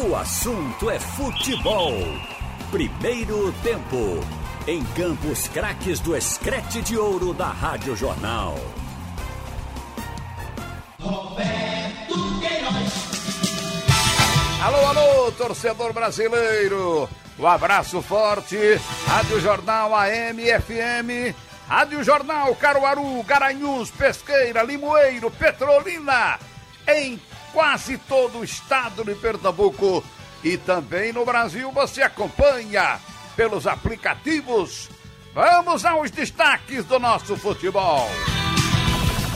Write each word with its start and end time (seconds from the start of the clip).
O 0.00 0.14
assunto 0.14 0.88
é 0.88 1.00
futebol. 1.00 1.92
Primeiro 2.70 3.52
tempo. 3.64 4.20
Em 4.64 4.84
Campos 4.94 5.48
Craques 5.48 5.98
do 5.98 6.16
Escrete 6.16 6.80
de 6.82 6.96
Ouro 6.96 7.34
da 7.34 7.48
Rádio 7.48 7.96
Jornal. 7.96 8.54
Roberto 11.00 12.14
Queiroz. 12.38 12.92
Alô, 14.62 14.86
alô, 14.86 15.32
torcedor 15.32 15.92
brasileiro. 15.92 17.08
Um 17.36 17.46
abraço 17.46 18.00
forte. 18.00 18.56
Rádio 19.04 19.40
Jornal 19.40 19.92
AM 19.96 20.38
FM. 20.60 21.34
Rádio 21.68 22.04
Jornal 22.04 22.54
Caruaru, 22.54 23.20
Garanhuns, 23.24 23.90
Pesqueira, 23.90 24.62
Limoeiro, 24.62 25.28
Petrolina. 25.28 26.38
Em 26.86 27.20
quase 27.52 27.98
todo 27.98 28.38
o 28.38 28.44
estado 28.44 29.04
de 29.04 29.14
Pernambuco. 29.14 30.04
E 30.42 30.56
também 30.56 31.12
no 31.12 31.24
Brasil 31.24 31.70
você 31.72 32.02
acompanha 32.02 33.00
pelos 33.36 33.66
aplicativos. 33.66 34.88
Vamos 35.34 35.84
aos 35.84 36.10
destaques 36.10 36.84
do 36.84 36.98
nosso 36.98 37.36
futebol. 37.36 38.08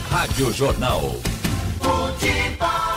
Rádio 0.09 0.51
Jornal. 0.53 1.01
Futebol. 1.81 2.93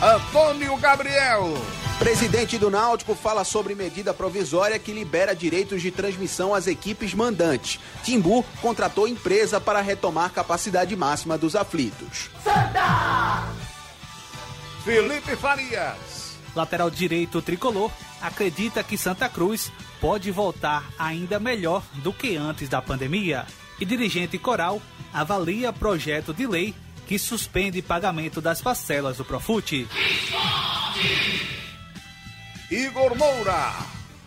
Antônio 0.00 0.76
Gabriel. 0.76 1.77
Presidente 1.98 2.56
do 2.58 2.70
Náutico 2.70 3.12
fala 3.12 3.42
sobre 3.42 3.74
medida 3.74 4.14
provisória 4.14 4.78
que 4.78 4.92
libera 4.92 5.34
direitos 5.34 5.82
de 5.82 5.90
transmissão 5.90 6.54
às 6.54 6.68
equipes 6.68 7.12
mandantes. 7.12 7.80
Timbu 8.04 8.44
contratou 8.62 9.08
empresa 9.08 9.60
para 9.60 9.80
retomar 9.80 10.30
capacidade 10.30 10.94
máxima 10.94 11.36
dos 11.36 11.56
aflitos. 11.56 12.30
Santa! 12.44 13.48
Felipe 14.84 15.34
Farias. 15.34 16.38
Lateral 16.54 16.88
direito 16.88 17.42
tricolor 17.42 17.90
acredita 18.22 18.82
que 18.84 18.96
Santa 18.96 19.28
Cruz 19.28 19.72
pode 20.00 20.30
voltar 20.30 20.88
ainda 20.96 21.40
melhor 21.40 21.82
do 21.94 22.12
que 22.12 22.36
antes 22.36 22.68
da 22.68 22.80
pandemia. 22.80 23.44
E 23.80 23.84
dirigente 23.84 24.38
coral 24.38 24.80
avalia 25.12 25.72
projeto 25.72 26.32
de 26.32 26.46
lei 26.46 26.74
que 27.08 27.18
suspende 27.18 27.82
pagamento 27.82 28.40
das 28.40 28.60
parcelas 28.60 29.16
do 29.16 29.24
Profute. 29.24 29.88
Igor 32.70 33.16
Moura. 33.16 33.72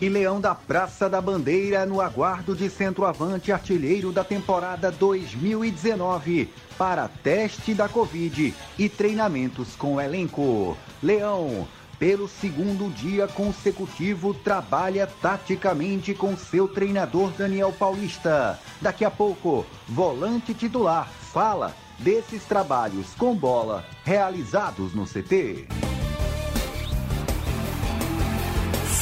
E 0.00 0.08
Leão 0.08 0.40
da 0.40 0.52
Praça 0.52 1.08
da 1.08 1.20
Bandeira 1.20 1.86
no 1.86 2.00
aguardo 2.00 2.56
de 2.56 2.68
centroavante 2.68 3.52
artilheiro 3.52 4.10
da 4.10 4.24
temporada 4.24 4.90
2019 4.90 6.52
para 6.76 7.06
teste 7.06 7.72
da 7.72 7.88
Covid 7.88 8.52
e 8.76 8.88
treinamentos 8.88 9.76
com 9.76 10.00
elenco. 10.00 10.76
Leão, 11.00 11.68
pelo 12.00 12.26
segundo 12.26 12.92
dia 12.92 13.28
consecutivo, 13.28 14.34
trabalha 14.34 15.06
taticamente 15.06 16.12
com 16.12 16.36
seu 16.36 16.66
treinador 16.66 17.30
Daniel 17.38 17.72
Paulista. 17.72 18.58
Daqui 18.80 19.04
a 19.04 19.10
pouco, 19.10 19.64
volante 19.88 20.52
titular 20.52 21.08
fala 21.32 21.72
desses 22.00 22.42
trabalhos 22.42 23.14
com 23.14 23.36
bola 23.36 23.84
realizados 24.04 24.92
no 24.92 25.06
CT. 25.06 25.68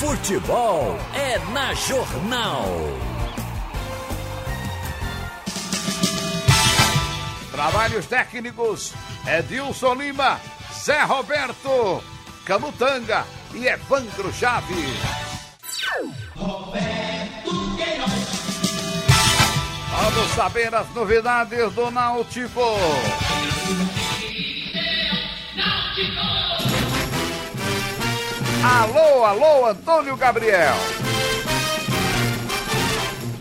Futebol 0.01 0.97
é 1.13 1.39
na 1.53 1.75
Jornal. 1.75 2.65
Trabalhos 7.53 8.07
técnicos 8.07 8.95
Edilson 9.27 9.93
Lima, 9.97 10.41
Zé 10.73 11.03
Roberto, 11.03 12.03
Camutanga 12.47 13.27
e 13.53 13.67
Evandro 13.67 14.33
Chaves. 14.33 14.89
Roberto 16.35 17.77
Queiroz. 17.77 18.11
Vamos 19.91 20.31
saber 20.31 20.75
as 20.75 20.89
novidades 20.95 21.75
do 21.75 21.91
Náutico. 21.91 22.75
Alô, 28.63 29.25
alô, 29.25 29.67
Antônio 29.67 30.15
Gabriel. 30.19 30.75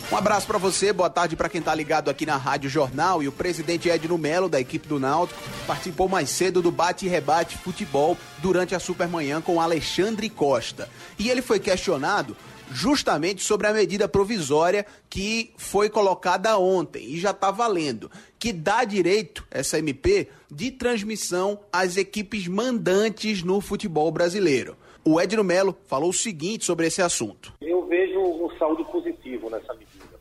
Um 0.09 0.15
abraço 0.15 0.47
para 0.47 0.57
você, 0.57 0.93
boa 0.93 1.09
tarde 1.09 1.35
para 1.35 1.49
quem 1.49 1.61
tá 1.61 1.75
ligado 1.75 2.09
aqui 2.09 2.25
na 2.25 2.37
Rádio 2.37 2.69
Jornal. 2.69 3.21
E 3.21 3.27
o 3.27 3.31
presidente 3.31 3.89
Edno 3.89 4.17
Melo, 4.17 4.47
da 4.47 4.61
equipe 4.61 4.87
do 4.87 4.97
Náutico, 4.97 5.37
participou 5.67 6.07
mais 6.07 6.29
cedo 6.29 6.61
do 6.61 6.71
bate 6.71 7.05
e 7.05 7.09
rebate 7.09 7.57
futebol 7.57 8.17
durante 8.37 8.73
a 8.73 8.79
Supermanhã 8.79 9.41
com 9.41 9.59
Alexandre 9.59 10.29
Costa. 10.29 10.89
E 11.19 11.29
ele 11.29 11.41
foi 11.41 11.59
questionado 11.59 12.35
justamente 12.71 13.43
sobre 13.43 13.67
a 13.67 13.73
medida 13.73 14.07
provisória 14.07 14.85
que 15.09 15.51
foi 15.57 15.89
colocada 15.89 16.57
ontem 16.57 17.03
e 17.11 17.19
já 17.19 17.31
está 17.31 17.51
valendo, 17.51 18.09
que 18.37 18.53
dá 18.53 18.85
direito, 18.85 19.45
essa 19.51 19.77
MP, 19.79 20.29
de 20.49 20.71
transmissão 20.71 21.59
às 21.73 21.97
equipes 21.97 22.47
mandantes 22.47 23.43
no 23.43 23.59
futebol 23.59 24.09
brasileiro. 24.11 24.77
O 25.03 25.19
Edno 25.19 25.43
Melo 25.43 25.75
falou 25.87 26.09
o 26.09 26.13
seguinte 26.13 26.65
sobre 26.65 26.87
esse 26.87 27.01
assunto. 27.01 27.53
Eu 27.61 27.85
vejo 27.85 28.19
um 28.19 28.49
saldo 28.57 28.83
positivo 28.85 29.49
nessa 29.49 29.73
medida. 29.73 30.19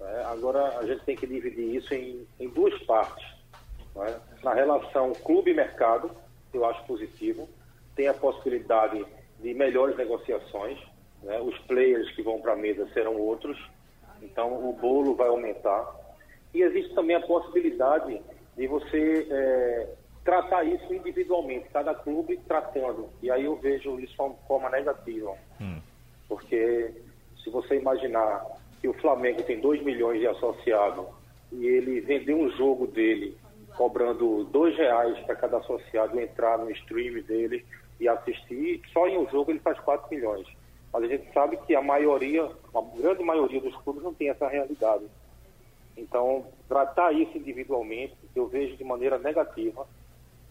Né? 0.00 0.24
Agora, 0.26 0.78
a 0.78 0.86
gente 0.86 1.04
tem 1.04 1.16
que 1.16 1.26
dividir 1.26 1.76
isso 1.76 1.92
em, 1.94 2.26
em 2.40 2.48
duas 2.48 2.76
partes. 2.84 3.24
Né? 3.94 4.20
Na 4.42 4.54
relação 4.54 5.12
clube-mercado, 5.12 6.10
eu 6.52 6.64
acho 6.64 6.84
positivo. 6.86 7.48
Tem 7.94 8.08
a 8.08 8.14
possibilidade 8.14 9.04
de 9.40 9.54
melhores 9.54 9.96
negociações. 9.96 10.78
Né? 11.22 11.38
Os 11.40 11.56
players 11.60 12.10
que 12.14 12.22
vão 12.22 12.40
para 12.40 12.54
a 12.54 12.56
mesa 12.56 12.88
serão 12.94 13.16
outros. 13.16 13.58
Então, 14.22 14.68
o 14.68 14.72
bolo 14.72 15.14
vai 15.14 15.28
aumentar. 15.28 15.94
E 16.54 16.62
existe 16.62 16.94
também 16.94 17.16
a 17.16 17.20
possibilidade 17.20 18.22
de 18.56 18.66
você 18.66 19.26
é, 19.30 19.88
tratar 20.24 20.64
isso 20.64 20.92
individualmente, 20.92 21.68
cada 21.68 21.94
clube 21.94 22.38
tratando. 22.48 23.10
E 23.22 23.30
aí 23.30 23.44
eu 23.44 23.56
vejo 23.56 24.00
isso 24.00 24.14
de 24.14 24.22
uma 24.22 24.34
forma 24.48 24.70
negativa. 24.70 25.36
Hum. 25.60 25.78
Porque 26.28 26.94
se 27.42 27.50
você 27.50 27.76
imaginar 27.76 28.44
que 28.80 28.88
o 28.88 28.94
Flamengo 28.94 29.42
tem 29.42 29.60
2 29.60 29.82
milhões 29.82 30.20
de 30.20 30.26
associados 30.26 31.06
e 31.52 31.66
ele 31.66 32.00
vender 32.00 32.34
um 32.34 32.50
jogo 32.50 32.86
dele 32.86 33.36
cobrando 33.76 34.44
dois 34.44 34.76
reais 34.76 35.18
para 35.20 35.36
cada 35.36 35.58
associado 35.58 36.18
entrar 36.18 36.58
no 36.58 36.70
stream 36.70 37.22
dele 37.22 37.64
e 38.00 38.08
assistir, 38.08 38.80
só 38.92 39.06
em 39.06 39.18
um 39.18 39.28
jogo 39.28 39.50
ele 39.50 39.58
faz 39.60 39.78
4 39.80 40.08
milhões. 40.10 40.46
Mas 40.92 41.04
a 41.04 41.06
gente 41.08 41.32
sabe 41.32 41.56
que 41.58 41.74
a 41.74 41.82
maioria, 41.82 42.44
a 42.44 42.98
grande 42.98 43.22
maioria 43.22 43.60
dos 43.60 43.76
clubes 43.78 44.02
não 44.02 44.14
tem 44.14 44.30
essa 44.30 44.48
realidade. 44.48 45.04
Então, 45.96 46.46
tratar 46.68 47.12
isso 47.12 47.36
individualmente, 47.36 48.16
eu 48.34 48.46
vejo 48.46 48.76
de 48.76 48.84
maneira 48.84 49.18
negativa 49.18 49.86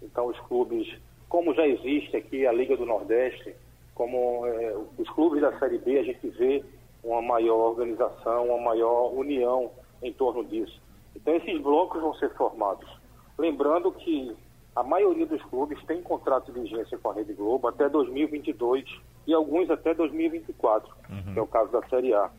então, 0.03 0.27
os 0.27 0.39
clubes, 0.41 0.87
como 1.29 1.53
já 1.53 1.65
existe 1.65 2.15
aqui 2.17 2.45
a 2.45 2.51
Liga 2.51 2.75
do 2.75 2.85
Nordeste, 2.85 3.55
como 3.95 4.45
é, 4.45 4.75
os 4.97 5.09
clubes 5.11 5.41
da 5.41 5.57
Série 5.59 5.77
B, 5.77 5.99
a 5.99 6.03
gente 6.03 6.27
vê 6.29 6.63
uma 7.03 7.21
maior 7.21 7.69
organização, 7.69 8.47
uma 8.47 8.61
maior 8.61 9.13
união 9.13 9.71
em 10.01 10.11
torno 10.11 10.43
disso. 10.43 10.81
Então, 11.15 11.35
esses 11.35 11.61
blocos 11.61 12.01
vão 12.01 12.13
ser 12.15 12.33
formados. 12.35 12.89
Lembrando 13.37 13.91
que 13.91 14.35
a 14.75 14.83
maioria 14.83 15.25
dos 15.25 15.41
clubes 15.43 15.81
tem 15.85 16.01
contrato 16.01 16.51
de 16.51 16.59
vigência 16.59 16.97
com 16.97 17.11
a 17.11 17.13
Rede 17.13 17.33
Globo 17.33 17.67
até 17.67 17.87
2022 17.87 18.85
e 19.27 19.33
alguns 19.33 19.69
até 19.69 19.93
2024, 19.93 20.91
uhum. 21.09 21.33
que 21.33 21.39
é 21.39 21.41
o 21.41 21.47
caso 21.47 21.71
da 21.71 21.81
Série 21.87 22.13
A. 22.13 22.29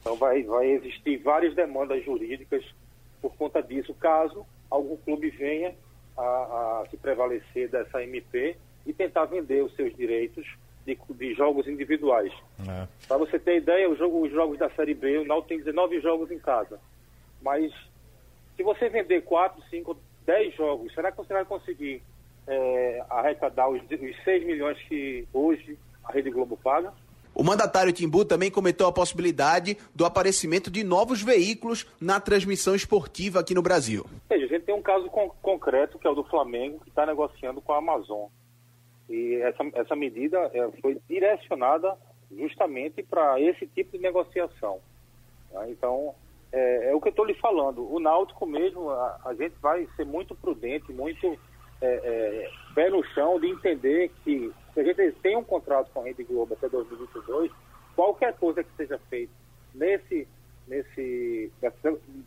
Então, 0.00 0.16
vai, 0.16 0.42
vai 0.42 0.66
existir 0.66 1.18
várias 1.18 1.54
demandas 1.54 2.04
jurídicas 2.04 2.64
por 3.20 3.36
conta 3.36 3.62
disso, 3.62 3.94
caso 3.94 4.44
algum 4.68 4.96
clube 4.96 5.28
venha 5.30 5.74
a, 6.16 6.22
a 6.82 6.86
se 6.90 6.96
prevalecer 6.96 7.68
dessa 7.68 8.02
MP 8.02 8.56
e 8.86 8.92
tentar 8.92 9.26
vender 9.26 9.62
os 9.62 9.74
seus 9.74 9.94
direitos 9.94 10.46
de, 10.86 10.98
de 11.10 11.34
jogos 11.34 11.66
individuais. 11.66 12.32
É. 12.68 12.86
Para 13.06 13.18
você 13.18 13.38
ter 13.38 13.58
ideia, 13.58 13.92
jogo, 13.94 14.22
os 14.22 14.32
jogos 14.32 14.58
da 14.58 14.68
Série 14.70 14.94
B, 14.94 15.18
o 15.18 15.24
Náutico 15.24 15.48
tem 15.48 15.58
19 15.58 16.00
jogos 16.00 16.30
em 16.30 16.38
casa. 16.38 16.78
Mas 17.40 17.72
se 18.56 18.62
você 18.62 18.88
vender 18.88 19.22
4, 19.22 19.62
5, 19.70 19.96
10 20.26 20.54
jogos, 20.54 20.92
será 20.94 21.10
que 21.10 21.16
você 21.16 21.32
vai 21.32 21.44
conseguir 21.44 22.02
é, 22.46 23.04
arrecadar 23.08 23.68
os, 23.68 23.80
os 23.82 24.24
6 24.24 24.44
milhões 24.44 24.78
que 24.88 25.26
hoje 25.32 25.78
a 26.04 26.12
Rede 26.12 26.30
Globo 26.30 26.56
paga? 26.56 26.92
O 27.34 27.42
mandatário 27.42 27.92
Timbu 27.92 28.26
também 28.26 28.50
comentou 28.50 28.86
a 28.86 28.92
possibilidade 28.92 29.78
do 29.94 30.04
aparecimento 30.04 30.70
de 30.70 30.84
novos 30.84 31.22
veículos 31.22 31.86
na 31.98 32.20
transmissão 32.20 32.74
esportiva 32.74 33.40
aqui 33.40 33.54
no 33.54 33.62
Brasil. 33.62 34.04
Tem 34.72 34.78
um 34.78 34.82
caso 34.82 35.10
con 35.10 35.28
concreto 35.42 35.98
que 35.98 36.06
é 36.06 36.10
o 36.10 36.14
do 36.14 36.24
Flamengo, 36.24 36.80
que 36.80 36.88
está 36.88 37.04
negociando 37.04 37.60
com 37.60 37.74
a 37.74 37.76
Amazon. 37.76 38.28
E 39.06 39.34
essa, 39.42 39.62
essa 39.74 39.94
medida 39.94 40.50
é, 40.54 40.70
foi 40.80 40.98
direcionada 41.06 41.94
justamente 42.30 43.02
para 43.02 43.38
esse 43.38 43.66
tipo 43.66 43.92
de 43.92 44.02
negociação. 44.02 44.80
Tá? 45.52 45.68
Então, 45.68 46.14
é, 46.50 46.88
é, 46.88 46.94
o 46.94 47.02
que 47.02 47.08
eu 47.08 47.10
estou 47.10 47.26
lhe 47.26 47.34
falando. 47.34 47.86
O 47.92 48.00
Náutico 48.00 48.46
mesmo, 48.46 48.88
a, 48.88 49.20
a, 49.26 49.34
gente 49.34 49.54
vai 49.60 49.86
ser 49.94 50.06
muito 50.06 50.34
prudente, 50.34 50.90
muito 50.90 51.38
é, 51.82 51.86
é, 51.86 52.50
pé 52.74 52.88
no 52.88 53.04
chão 53.04 53.38
de 53.38 53.48
entender 53.48 54.10
que 54.24 54.50
se 54.72 54.80
a 54.80 54.84
gente 54.84 55.12
tem 55.20 55.36
um 55.36 55.44
contrato 55.44 55.90
com 55.92 56.00
a 56.00 56.04
Rede 56.04 56.24
Globo 56.24 56.54
até 56.54 56.66
2022, 56.70 57.52
qualquer 57.94 58.34
coisa 58.38 58.64
que 58.64 58.74
seja 58.74 58.98
feita 59.10 59.34
nesse, 59.74 60.26
nesse 60.66 61.50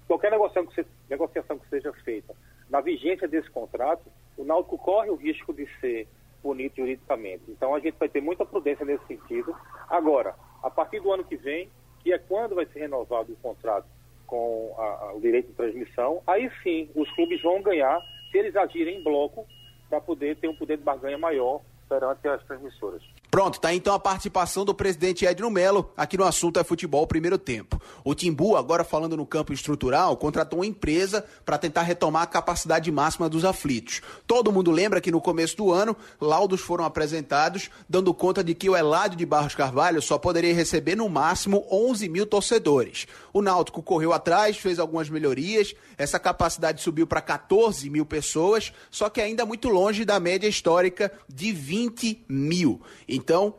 qualquer 0.08 0.32
negociação 0.32 0.66
que, 0.66 0.86
negociação 1.10 1.58
que 1.58 1.70
seja 1.70 1.92
feita 2.04 2.36
na 2.70 2.82
vigência 2.82 3.28
desse 3.28 3.50
contrato, 3.50 4.12
o 4.38 4.44
Náutico 4.44 4.78
corre 4.78 5.10
o 5.10 5.16
risco 5.16 5.54
de 5.54 5.68
ser 5.80 6.08
punido 6.42 6.76
juridicamente. 6.78 7.44
Então 7.48 7.74
a 7.74 7.80
gente 7.80 7.98
vai 7.98 8.10
ter 8.10 8.22
muita 8.22 8.46
prudência 8.46 8.86
nesse 8.86 9.06
sentido. 9.06 9.56
Agora, 9.90 10.36
a 10.62 10.70
partir 10.70 11.00
do 11.00 11.12
ano 11.12 11.24
que 11.24 11.36
vem, 11.36 11.70
que 12.02 12.14
é 12.14 12.18
quando 12.18 12.56
vai 12.56 12.66
ser 12.68 12.80
renovado 12.80 13.34
o 13.34 13.36
contrato 13.38 13.88
com 14.28 14.76
a, 14.78 14.84
a, 14.84 15.14
o 15.14 15.22
direito 15.22 15.48
de 15.48 15.54
transmissão, 15.54 16.22
aí 16.26 16.52
sim 16.64 16.90
os 16.96 17.10
clubes 17.16 17.42
vão 17.42 17.62
ganhar 17.62 18.00
se 18.32 18.38
eles 18.38 18.56
agirem 18.56 19.00
em 19.00 19.04
bloco 19.04 19.46
para 19.90 20.02
poder 20.02 20.36
ter 20.38 20.48
um 20.48 20.56
poder 20.56 20.78
de 20.78 20.84
barganha 20.84 21.18
maior 21.18 21.62
perante 21.88 22.28
as 22.28 22.44
transmissoras. 22.44 23.02
Pronto, 23.36 23.60
tá 23.60 23.74
então 23.74 23.94
a 23.94 24.00
participação 24.00 24.64
do 24.64 24.74
presidente 24.74 25.26
Edno 25.26 25.50
Melo 25.50 25.92
aqui 25.98 26.18
no 26.18 26.24
assunto 26.24 26.58
é 26.58 26.64
futebol 26.64 27.06
primeiro 27.06 27.38
tempo. 27.38 27.82
O 28.02 28.16
Timbu, 28.16 28.56
agora 28.56 28.86
falando 28.86 29.18
no 29.18 29.26
campo 29.26 29.52
estrutural, 29.52 30.16
contratou 30.16 30.60
uma 30.60 30.66
empresa 30.66 31.26
para 31.46 31.58
tentar 31.58 31.82
retomar 31.82 32.22
a 32.22 32.28
capacidade 32.28 32.90
máxima 32.90 33.28
dos 33.28 33.44
aflitos. 33.44 34.02
Todo 34.26 34.54
mundo 34.54 34.72
lembra 34.72 35.02
que 35.02 35.12
no 35.12 35.20
começo 35.20 35.58
do 35.58 35.74
ano, 35.74 35.98
laudos 36.22 36.62
foram 36.62 36.86
apresentados 36.86 37.70
dando 37.90 38.14
conta 38.14 38.42
de 38.42 38.56
que 38.56 38.70
o 38.70 38.76
Eládio 38.78 39.18
de 39.18 39.26
Barros 39.26 39.54
Carvalho 39.54 40.02
só 40.02 40.18
poderia 40.18 40.54
receber 40.54 40.96
no 40.96 41.10
máximo 41.10 41.68
11 41.70 42.08
mil 42.08 42.26
torcedores. 42.26 43.06
O 43.34 43.42
Náutico 43.42 43.84
correu 43.84 44.14
atrás, 44.14 44.56
fez 44.56 44.80
algumas 44.80 45.10
melhorias, 45.10 45.76
essa 45.98 46.18
capacidade 46.18 46.82
subiu 46.82 47.06
para 47.06 47.20
14 47.20 47.90
mil 47.90 48.06
pessoas, 48.06 48.72
só 48.90 49.10
que 49.10 49.20
ainda 49.20 49.46
muito 49.46 49.68
longe 49.68 50.06
da 50.06 50.22
média 50.22 50.48
histórica 50.48 51.12
de 51.28 51.52
20 51.52 52.24
mil. 52.30 52.82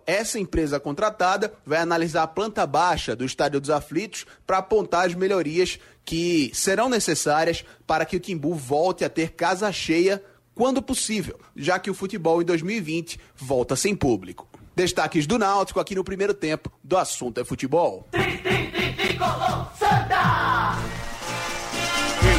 Essa 0.07 0.39
empresa 0.39 0.79
contratada 0.79 1.53
vai 1.65 1.79
analisar 1.79 2.23
a 2.23 2.27
planta 2.27 2.67
baixa 2.67 3.17
do 3.17 3.25
Estádio 3.25 3.61
dos 3.61 3.71
Aflitos 3.71 4.27
para 4.47 4.59
apontar 4.59 5.07
as 5.07 5.15
melhorias 5.15 5.79
que 6.05 6.51
serão 6.55 6.89
necessárias 6.89 7.65
para 7.87 8.05
que 8.05 8.17
o 8.17 8.21
Timbu 8.21 8.55
volte 8.55 9.05
a 9.05 9.09
ter 9.09 9.33
casa 9.33 9.71
cheia 9.73 10.23
quando 10.55 10.81
possível, 10.81 11.39
já 11.55 11.79
que 11.79 11.91
o 11.91 11.95
futebol 11.95 12.41
em 12.41 12.45
2020 12.45 13.21
volta 13.37 13.77
sem 13.77 13.95
público. 13.95 14.49
Destaques 14.75 15.27
do 15.27 15.39
Náutico 15.39 15.81
aqui 15.81 15.95
no 15.95 16.05
primeiro 16.05 16.35
tempo 16.35 16.71
do 16.83 16.97
Assunto 16.97 17.41
é 17.41 17.45
Futebol. 17.45 18.07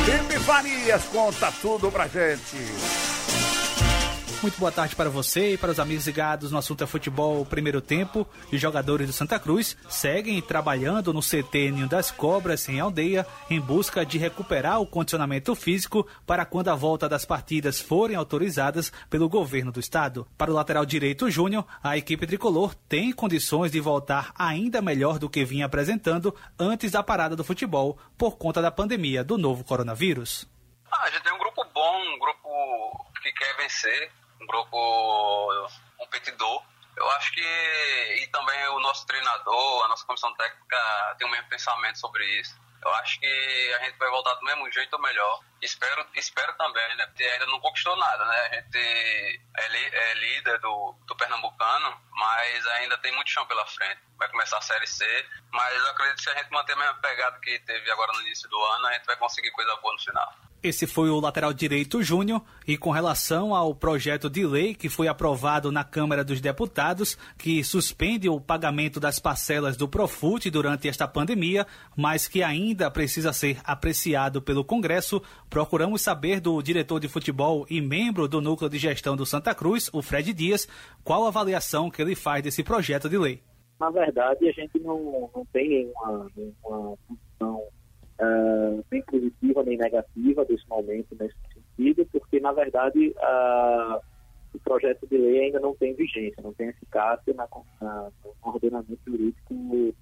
Felipe 0.06 0.39
Farias 0.39 1.03
conta 1.06 1.51
tudo 1.62 1.91
pra 1.91 2.07
gente. 2.07 2.57
Muito 4.39 4.60
boa 4.60 4.72
tarde 4.72 4.95
para 4.95 5.10
você 5.10 5.54
e 5.54 5.57
para 5.57 5.72
os 5.72 5.80
amigos 5.80 6.06
ligados 6.06 6.51
no 6.51 6.60
assunto 6.60 6.84
é 6.84 6.88
futebol 6.88 7.44
primeiro 7.44 7.81
tempo. 7.81 8.28
Os 8.54 8.62
jogadores 8.62 9.07
do 9.07 9.13
Santa 9.13 9.39
Cruz 9.39 9.75
seguem 9.89 10.39
trabalhando 10.44 11.12
no 11.12 11.22
CT 11.22 11.72
Ninho 11.72 11.88
das 11.88 12.12
Cobras 12.12 12.69
em 12.69 12.80
aldeia 12.80 13.25
em 13.50 13.60
busca 13.60 14.06
de 14.06 14.19
recuperar 14.19 14.80
o 14.80 14.86
condicionamento 14.86 15.56
físico 15.56 16.07
para 16.25 16.45
quando 16.45 16.69
a 16.69 16.75
volta 16.75 17.10
das 17.10 17.25
partidas 17.25 17.81
forem 17.81 18.16
autorizadas 18.16 18.92
pelo 19.10 19.28
governo 19.28 19.72
do 19.72 19.80
estado. 19.80 20.28
Para 20.38 20.51
o 20.51 20.54
lateral 20.54 20.86
direito 20.86 21.31
Júnior, 21.31 21.66
a 21.81 21.98
equipe 21.98 22.28
tricolor 22.28 22.75
tem 22.88 23.12
condições 23.12 23.72
de 23.72 23.80
voltar 23.80 24.31
ainda 24.38 24.83
melhor 24.83 25.18
do 25.18 25.30
que 25.30 25.44
vinha 25.44 25.66
apresentando 25.66 26.33
antes 26.60 26.92
da 26.92 27.01
parada 27.01 27.36
do 27.36 27.44
futebol 27.44 27.98
por 28.16 28.38
conta 28.38 28.62
da 28.62 28.69
pandemia 28.69 29.24
do 29.24 29.36
novo 29.36 29.63
coronavírus. 29.63 30.48
Ah, 30.92 31.06
a 31.06 31.10
gente 31.10 31.24
tem 31.24 31.33
um 31.33 31.40
grupo 31.40 31.66
bom, 31.74 31.98
um 32.16 32.19
grupo 32.19 33.07
que 33.22 33.31
quer 33.31 33.57
vencer, 33.57 34.12
um 34.47 34.55
grupo 34.55 35.69
competidor. 35.97 36.63
Eu 36.95 37.09
acho 37.11 37.31
que 37.33 37.41
e 38.21 38.27
também 38.27 38.67
o 38.69 38.79
nosso 38.79 39.05
treinador, 39.05 39.85
a 39.85 39.88
nossa 39.89 40.05
comissão 40.05 40.33
técnica 40.35 41.15
tem 41.17 41.27
o 41.27 41.31
mesmo 41.31 41.49
pensamento 41.49 41.99
sobre 41.99 42.25
isso. 42.39 42.55
Eu 42.83 42.94
acho 42.95 43.19
que 43.19 43.73
a 43.79 43.85
gente 43.85 43.97
vai 43.97 44.09
voltar 44.09 44.35
do 44.35 44.45
mesmo 44.45 44.71
jeito 44.71 44.94
ou 44.94 45.01
melhor. 45.01 45.41
Espero, 45.61 46.07
espero 46.13 46.53
também, 46.53 46.95
né? 46.95 47.07
Porque 47.07 47.23
ainda 47.23 47.45
não 47.47 47.59
conquistou 47.59 47.95
nada, 47.97 48.25
né? 48.25 48.38
A 48.38 48.55
gente 48.55 49.41
é, 49.57 49.67
li, 49.67 49.85
é 49.85 50.13
líder 50.13 50.59
do, 50.59 50.95
do 51.05 51.15
Pernambucano, 51.15 52.01
mas 52.11 52.67
ainda 52.67 52.97
tem 52.99 53.11
muito 53.13 53.29
chão 53.29 53.45
pela 53.47 53.65
frente. 53.65 53.99
Vai 54.17 54.29
começar 54.29 54.59
a 54.59 54.61
Série 54.61 54.88
C, 54.88 55.05
mas 55.51 55.85
acredito 55.88 56.17
que 56.17 56.23
se 56.23 56.29
a 56.29 56.35
gente 56.35 56.51
manter 56.51 56.73
a 56.73 56.77
mesma 56.77 56.95
pegada 57.01 57.39
que 57.39 57.59
teve 57.59 57.91
agora 57.91 58.13
no 58.13 58.21
início 58.21 58.47
do 58.47 58.63
ano, 58.63 58.88
a 58.88 58.94
gente 58.94 59.05
vai 59.05 59.17
conseguir 59.17 59.51
coisa 59.51 59.75
boa 59.77 59.94
no 59.94 59.99
final. 59.99 60.46
Esse 60.62 60.88
foi 60.88 61.09
o 61.09 61.19
lateral 61.19 61.54
direito 61.54 62.01
Júnior. 62.01 62.42
E 62.68 62.77
com 62.77 62.89
relação 62.89 63.54
ao 63.54 63.75
projeto 63.75 64.30
de 64.30 64.45
lei 64.45 64.74
que 64.74 64.89
foi 64.89 65.07
aprovado 65.07 65.71
na 65.71 65.83
Câmara 65.83 66.24
dos 66.24 66.42
Deputados, 66.42 67.18
que 67.38 67.63
suspende 67.63 68.27
o 68.27 68.42
pagamento 68.42 69.00
das 69.00 69.19
parcelas 69.19 69.77
do 69.77 69.88
Profut 69.88 70.50
durante 70.50 70.88
esta 70.88 71.07
pandemia, 71.07 71.65
mas 71.95 72.27
que 72.27 72.42
ainda 72.42 72.89
precisa 72.89 73.31
ser 73.31 73.59
apreciado 73.63 74.42
pelo 74.42 74.65
Congresso, 74.65 75.21
procuramos 75.50 76.01
saber 76.01 76.39
do 76.39 76.62
diretor 76.62 77.00
de 77.00 77.07
futebol 77.07 77.65
e 77.69 77.80
membro 77.80 78.27
do 78.27 78.42
núcleo 78.42 78.69
de 78.69 78.80
gestão 78.80 79.15
do 79.15 79.25
Santa 79.25 79.54
Cruz, 79.54 79.89
o 79.94 80.01
Fred 80.01 80.33
Dias, 80.33 80.68
qual 81.04 81.25
a 81.25 81.27
avaliação 81.27 81.89
que 81.89 82.01
ele 82.01 82.15
faz 82.15 82.44
desse 82.44 82.63
projeto 82.63 83.07
de 83.07 83.18
lei. 83.18 83.42
Na 83.80 83.92
verdade, 83.92 84.50
a 84.50 84.51
gente 84.51 84.80
não, 84.80 85.30
não 85.36 85.45
tem 85.54 85.92
uma, 85.95 86.27
uma 86.65 86.98
função 87.07 87.62
uh, 88.19 88.84
nem 88.92 89.02
positiva 89.04 89.64
nem 89.64 89.78
negativa 89.78 90.46
desse 90.46 90.68
momento 90.68 91.16
nesse 91.19 91.36
sentido, 91.54 92.06
porque, 92.12 92.40
na 92.40 92.52
verdade, 92.52 93.10
uh, 93.18 94.02
o 94.54 94.60
projeto 94.60 95.08
de 95.08 95.18
lei 95.18 95.46
ainda 95.46 95.60
não 95.60 95.75
tem 95.75 95.94
vigência, 95.94 96.42
não 96.42 96.54
tem 96.54 96.69
eficácia 96.69 97.34
na, 97.34 97.48
na, 97.81 98.12
no 98.24 98.52
ordenamento 98.52 99.00
jurídico 99.06 99.54
uh, 99.54 99.94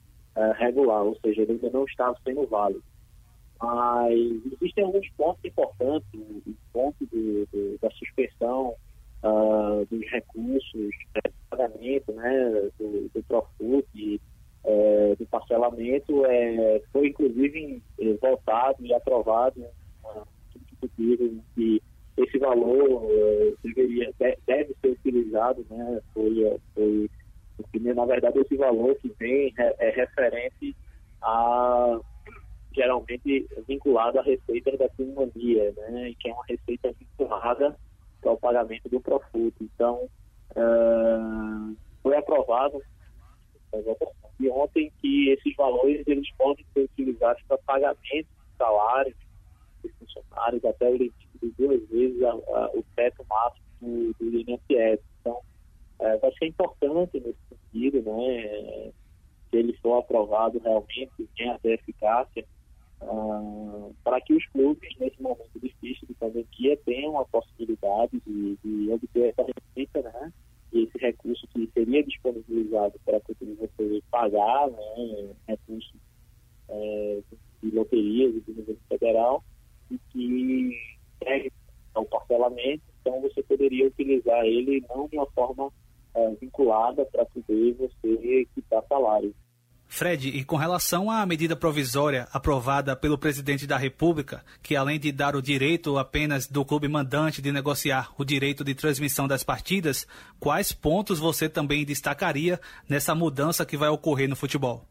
regular, 0.58 1.04
ou 1.04 1.18
seja, 1.20 1.42
ele 1.42 1.54
ainda 1.54 1.70
não 1.70 1.86
está 1.86 2.14
sendo 2.24 2.46
válido. 2.48 2.84
Mas 3.62 4.14
existem 4.54 4.84
alguns 4.84 5.10
pontos 5.12 5.44
importantes, 5.44 6.06
o 6.14 6.56
ponto 6.74 7.06
do, 7.06 7.46
do, 7.52 7.78
da 7.82 7.90
suspensão 7.92 8.76
uh, 9.24 9.86
dos 9.90 10.06
recursos 10.12 10.72
de 10.74 11.32
pagamento 11.50 12.12
né, 12.12 12.70
do, 12.78 13.10
do 13.14 13.24
Profut, 13.24 14.22
é, 14.66 15.16
do 15.18 15.26
parcelamento 15.28 16.26
é, 16.26 16.82
foi 16.92 17.10
inclusive 17.10 17.82
é, 18.00 18.14
votado 18.14 18.86
e 18.86 18.94
aprovado 18.94 19.62
um 19.62 21.42
que 21.56 21.82
esse 22.18 22.38
valor 22.38 23.04
é, 23.10 23.54
deveria 23.64 24.12
deve 24.48 24.76
ser 24.82 24.88
utilizado, 24.88 25.66
né? 25.70 26.02
Foi, 26.14 26.46
é, 26.46 26.58
foi 26.74 27.10
porque, 27.58 27.80
na 27.80 28.06
verdade 28.06 28.40
esse 28.40 28.56
valor 28.56 28.96
que 28.96 29.10
vem 29.20 29.54
é, 29.58 29.76
é 29.80 29.90
referente 29.92 30.76
a 31.22 32.00
geralmente 32.74 33.48
vinculado 33.68 34.20
à 34.20 34.22
receita 34.22 34.76
da 34.78 34.90
pneumonia, 34.90 35.74
né? 35.78 36.14
Que 36.20 36.30
é 36.30 36.34
uma 36.34 36.46
receita 36.46 36.94
vinculada 37.00 37.76
ao 38.26 38.38
pagamento 38.38 38.90
do 38.90 39.00
Profut. 39.00 39.56
Então, 39.62 40.10
uh, 40.52 41.76
foi 42.02 42.18
aprovado 42.18 42.82
e 44.40 44.50
ontem 44.50 44.92
que 45.02 45.30
esses 45.30 45.56
valores 45.56 46.06
eles 46.08 46.30
podem 46.38 46.66
ser 46.74 46.82
utilizados 46.82 47.42
para 47.48 47.58
pagamento 47.60 48.28
de 48.28 48.58
salários 48.58 49.16
dos 49.82 49.92
funcionários 50.00 50.66
até 50.66 50.92
de 50.98 51.12
duas 51.58 51.88
vezes 51.90 52.22
a, 52.24 52.32
a, 52.32 52.72
o 52.74 52.84
teto 52.96 53.26
máximo 53.30 53.66
do, 53.82 54.14
do 54.20 54.40
INSS. 54.40 55.02
Então, 55.22 55.40
é, 56.00 56.18
vai 56.18 56.32
ser 56.34 56.48
importante 56.48 57.20
nesse 57.20 57.38
sentido, 57.50 58.02
né, 58.02 58.92
se 59.50 59.58
ele 59.58 59.74
for 59.78 60.00
aprovado 60.00 60.60
realmente, 60.60 61.12
tenha 61.38 61.56
até 61.56 61.74
eficácia, 61.74 62.46
uh, 63.02 63.96
para 64.04 64.20
que 64.22 64.34
os 64.34 64.46
clubes, 64.48 64.90
nesse 65.00 65.22
momento 65.22 65.60
difícil 65.62 66.08
de 66.08 66.14
pandemia, 66.16 66.78
tenham 66.86 67.18
a 67.20 67.26
possibilidade 67.26 68.22
de, 68.26 68.58
de 68.64 68.92
obter 68.92 69.30
essa 69.30 69.44
receita, 69.44 70.02
né, 70.02 70.34
e 70.74 70.84
esse 70.84 70.98
recurso 70.98 71.48
que 71.48 71.70
seria 71.74 72.04
disponibilizado 72.04 73.00
para 73.06 73.20
você 73.20 74.02
pagar 74.12 74.70
né, 74.70 75.36
recursos 75.48 75.96
é, 76.70 77.22
de 77.62 77.72
loterias 77.72 78.34
do 78.44 78.54
governo 78.54 78.82
federal 78.90 79.44
e 79.92 79.98
que 80.10 80.78
segue 81.24 81.52
ao 81.94 82.06
parcelamento, 82.06 82.84
então 83.02 83.22
você 83.22 83.42
poderia 83.44 83.88
utilizar 83.88 84.46
ele 84.46 84.84
não 84.90 85.08
de 85.08 85.16
uma 85.16 85.26
forma 85.28 85.72
é, 86.14 86.30
vinculada 86.36 87.06
para 87.06 87.26
poder 87.26 87.74
você 87.74 88.48
quitar 88.54 88.84
salário. 88.88 89.34
Fred, 89.96 90.28
e 90.28 90.44
com 90.44 90.58
relação 90.58 91.10
à 91.10 91.26
medida 91.26 91.56
provisória 91.56 92.28
aprovada 92.34 92.98
pelo 92.98 93.18
presidente 93.18 93.66
da 93.66 93.78
República, 93.78 94.44
que 94.62 94.76
além 94.76 95.00
de 95.00 95.10
dar 95.10 95.38
o 95.38 95.42
direito 95.42 95.98
apenas 95.98 96.48
do 96.48 96.66
clube 96.66 96.90
mandante 96.90 97.42
de 97.42 97.50
negociar 97.50 98.14
o 98.18 98.26
direito 98.26 98.62
de 98.62 98.76
transmissão 98.76 99.26
das 99.26 99.42
partidas, 99.42 100.06
quais 100.38 100.74
pontos 100.74 101.18
você 101.18 101.48
também 101.48 101.86
destacaria 101.86 102.60
nessa 102.90 103.16
mudança 103.16 103.66
que 103.66 103.78
vai 103.78 103.88
ocorrer 103.88 104.28
no 104.28 104.36
futebol? 104.36 104.84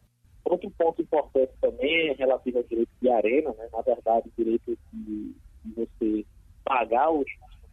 Outro 0.43 0.71
ponto 0.71 0.99
importante 1.03 1.51
também 1.61 2.09
é 2.09 2.13
relativo 2.13 2.57
ao 2.57 2.63
direito 2.63 2.89
de 2.99 3.07
arena, 3.07 3.53
né? 3.59 3.69
na 3.71 3.83
verdade, 3.83 4.27
o 4.27 4.43
direito 4.43 4.75
de, 4.91 5.35
você 5.75 6.25
pagar 6.63 7.11
os 7.11 7.27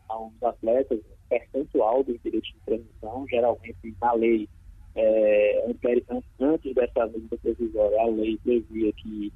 aos 0.06 0.34
atletas 0.42 1.00
percentual 1.30 2.04
do 2.04 2.18
direito 2.18 2.44
de 2.44 2.60
transmissão, 2.66 3.26
geralmente 3.26 3.96
na 3.98 4.12
lei, 4.12 4.46
é, 4.94 5.66
antes 6.40 6.74
dessa 6.74 7.06
medida 7.06 7.36
provisória, 7.38 8.00
a 8.00 8.06
lei 8.06 8.38
previa 8.42 8.92
que 8.92 9.32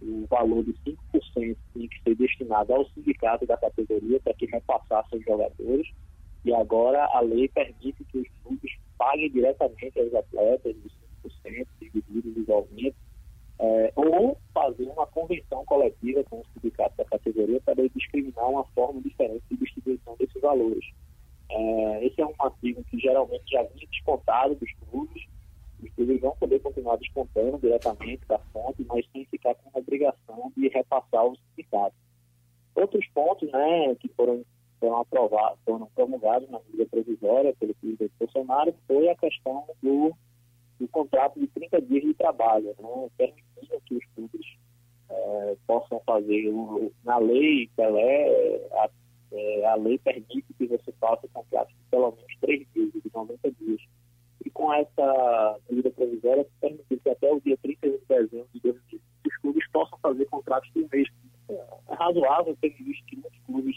o 0.00 0.26
valor 0.28 0.64
de 0.64 0.72
5% 0.72 1.56
tinha 1.72 1.88
que 1.88 2.02
ser 2.02 2.14
destinado 2.14 2.72
ao 2.72 2.88
sindicato 2.90 3.46
da 3.46 3.56
categoria 3.56 4.20
para 4.20 4.34
que 4.34 4.46
repassasse 4.46 5.16
os 5.16 5.24
jogadores, 5.24 5.88
e 6.44 6.54
agora 6.54 7.04
a 7.12 7.20
lei 7.20 7.48
permite 7.48 8.04
que 8.04 8.18
os 8.18 8.28
clubes 8.42 8.72
paguem 8.96 9.30
diretamente 9.30 9.98
aos 9.98 10.14
atletas 10.14 10.76
os 11.24 11.32
5% 11.42 11.66
divididos 11.80 12.36
igualmente, 12.36 12.96
é, 13.60 13.92
ou 13.96 14.38
fazer 14.54 14.84
uma 14.84 15.06
convenção 15.06 15.64
coletiva 15.64 16.22
com 16.24 16.40
o 16.40 16.44
sindicato 16.54 16.96
da 16.96 17.04
categoria 17.04 17.60
para 17.60 17.88
discriminar 17.88 18.48
uma 18.48 18.64
forma 18.66 19.00
diferente 19.00 19.42
de 19.50 19.56
distribuição 19.56 20.16
desses 20.16 20.40
valores. 20.40 20.84
É, 21.58 22.06
esse 22.06 22.20
é 22.20 22.24
um 22.26 22.34
artigo 22.38 22.84
que 22.84 22.96
geralmente 23.00 23.50
já 23.50 23.64
vinha 23.64 23.86
descontado 23.90 24.54
dos 24.54 24.70
clubes, 24.74 25.24
os 25.82 25.90
clubes 25.90 26.20
vão 26.20 26.36
poder 26.36 26.60
continuar 26.60 26.96
descontando 26.96 27.58
diretamente 27.58 28.24
da 28.28 28.38
fonte, 28.52 28.86
mas 28.88 29.04
sem 29.10 29.24
ficar 29.24 29.56
com 29.56 29.70
a 29.74 29.80
obrigação 29.80 30.52
de 30.56 30.68
repassar 30.68 31.26
os 31.26 31.38
sindicatos. 31.50 31.98
Outros 32.76 33.04
pontos 33.08 33.50
né, 33.50 33.92
que 33.96 34.08
foram, 34.10 34.44
foram 34.78 34.98
aprovados, 34.98 35.58
foram 35.64 35.86
promulgados 35.96 36.48
na 36.48 36.60
medida 36.60 36.86
provisória 36.86 37.52
pelo 37.58 37.74
presidente 37.74 38.12
Bolsonaro 38.20 38.72
foi 38.86 39.08
a 39.08 39.16
questão 39.16 39.64
do, 39.82 40.14
do 40.78 40.86
contrato 40.86 41.40
de 41.40 41.48
30 41.48 41.82
dias 41.82 42.04
de 42.04 42.14
trabalho, 42.14 42.72
né, 42.78 43.08
permitindo 43.16 43.82
que 43.84 43.96
os 43.96 44.04
clubes 44.14 44.46
é, 45.10 45.56
possam 45.66 46.00
fazer, 46.06 46.50
o, 46.50 46.92
na 47.02 47.18
lei, 47.18 47.68
Pelé, 47.74 48.60
a, 48.74 48.88
é, 49.32 49.66
a 49.66 49.74
lei 49.74 49.98
permite 49.98 50.44
que 50.56 50.66
você 50.66 50.92
faça 51.00 51.28
contrato 51.32 51.68
de 51.68 51.74
pelo 51.90 52.12
menos 52.12 52.36
três 52.40 52.66
dias, 52.74 52.92
de 52.92 53.10
90 53.12 53.50
dias 53.52 53.80
e 54.44 54.50
com 54.50 54.72
essa 54.72 55.58
medida 55.68 55.90
provisória 55.90 56.44
se 56.44 56.50
permitir 56.60 57.00
que 57.00 57.10
até 57.10 57.32
o 57.32 57.40
dia 57.40 57.56
31 57.58 57.92
de 57.92 58.04
dezembro 58.08 58.48
de 58.54 58.60
2020 58.60 59.02
os 59.26 59.36
clubes 59.38 59.70
possam 59.70 59.98
fazer 59.98 60.24
contratos 60.26 60.70
de 60.72 60.80
um 60.80 60.88
mês. 60.90 61.08
É 61.48 61.94
razoável, 61.94 62.56
ter 62.60 62.70
visto 62.70 63.04
que 63.06 63.16
muitos 63.16 63.38
clubes, 63.46 63.76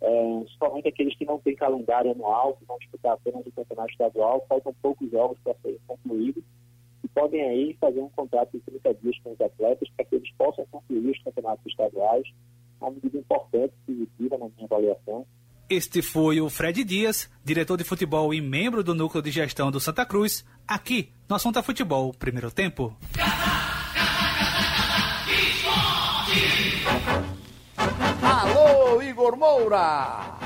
é, 0.00 0.38
principalmente 0.40 0.88
aqueles 0.88 1.16
que 1.16 1.24
não 1.24 1.38
têm 1.38 1.54
calendário 1.54 2.12
anual, 2.12 2.54
que 2.54 2.64
vão 2.64 2.78
disputar 2.78 3.12
apenas 3.12 3.46
o 3.46 3.52
campeonato 3.52 3.90
estadual, 3.90 4.44
faltam 4.48 4.74
poucos 4.80 5.10
jogos 5.10 5.38
para 5.42 5.54
serem 5.62 5.78
concluídos, 5.86 6.42
e 7.04 7.08
podem 7.08 7.42
aí 7.42 7.76
fazer 7.80 8.00
um 8.00 8.08
contrato 8.10 8.52
de 8.52 8.60
30 8.60 8.94
dias 8.94 9.18
com 9.20 9.32
os 9.32 9.40
atletas 9.40 9.88
para 9.96 10.04
que 10.04 10.14
eles 10.14 10.30
possam 10.36 10.64
concluir 10.70 11.10
os 11.10 11.22
campeonatos 11.22 11.66
estaduais. 11.66 12.26
Uma 12.82 12.90
medida 12.90 13.16
importante, 13.16 13.72
positiva 13.86 14.36
na 14.38 14.48
minha 14.48 14.66
avaliação, 14.66 15.24
este 15.70 16.02
foi 16.02 16.40
o 16.40 16.50
Fred 16.50 16.82
Dias, 16.82 17.30
diretor 17.44 17.78
de 17.78 17.84
futebol 17.84 18.34
e 18.34 18.40
membro 18.40 18.82
do 18.82 18.92
núcleo 18.92 19.22
de 19.22 19.30
gestão 19.30 19.70
do 19.70 19.78
Santa 19.78 20.04
Cruz, 20.04 20.44
aqui 20.66 21.10
no 21.28 21.36
Assunto 21.36 21.60
é 21.60 21.62
Futebol, 21.62 22.12
primeiro 22.12 22.50
tempo. 22.50 22.94
Alô, 28.20 29.00
Igor 29.00 29.36
Moura! 29.36 30.41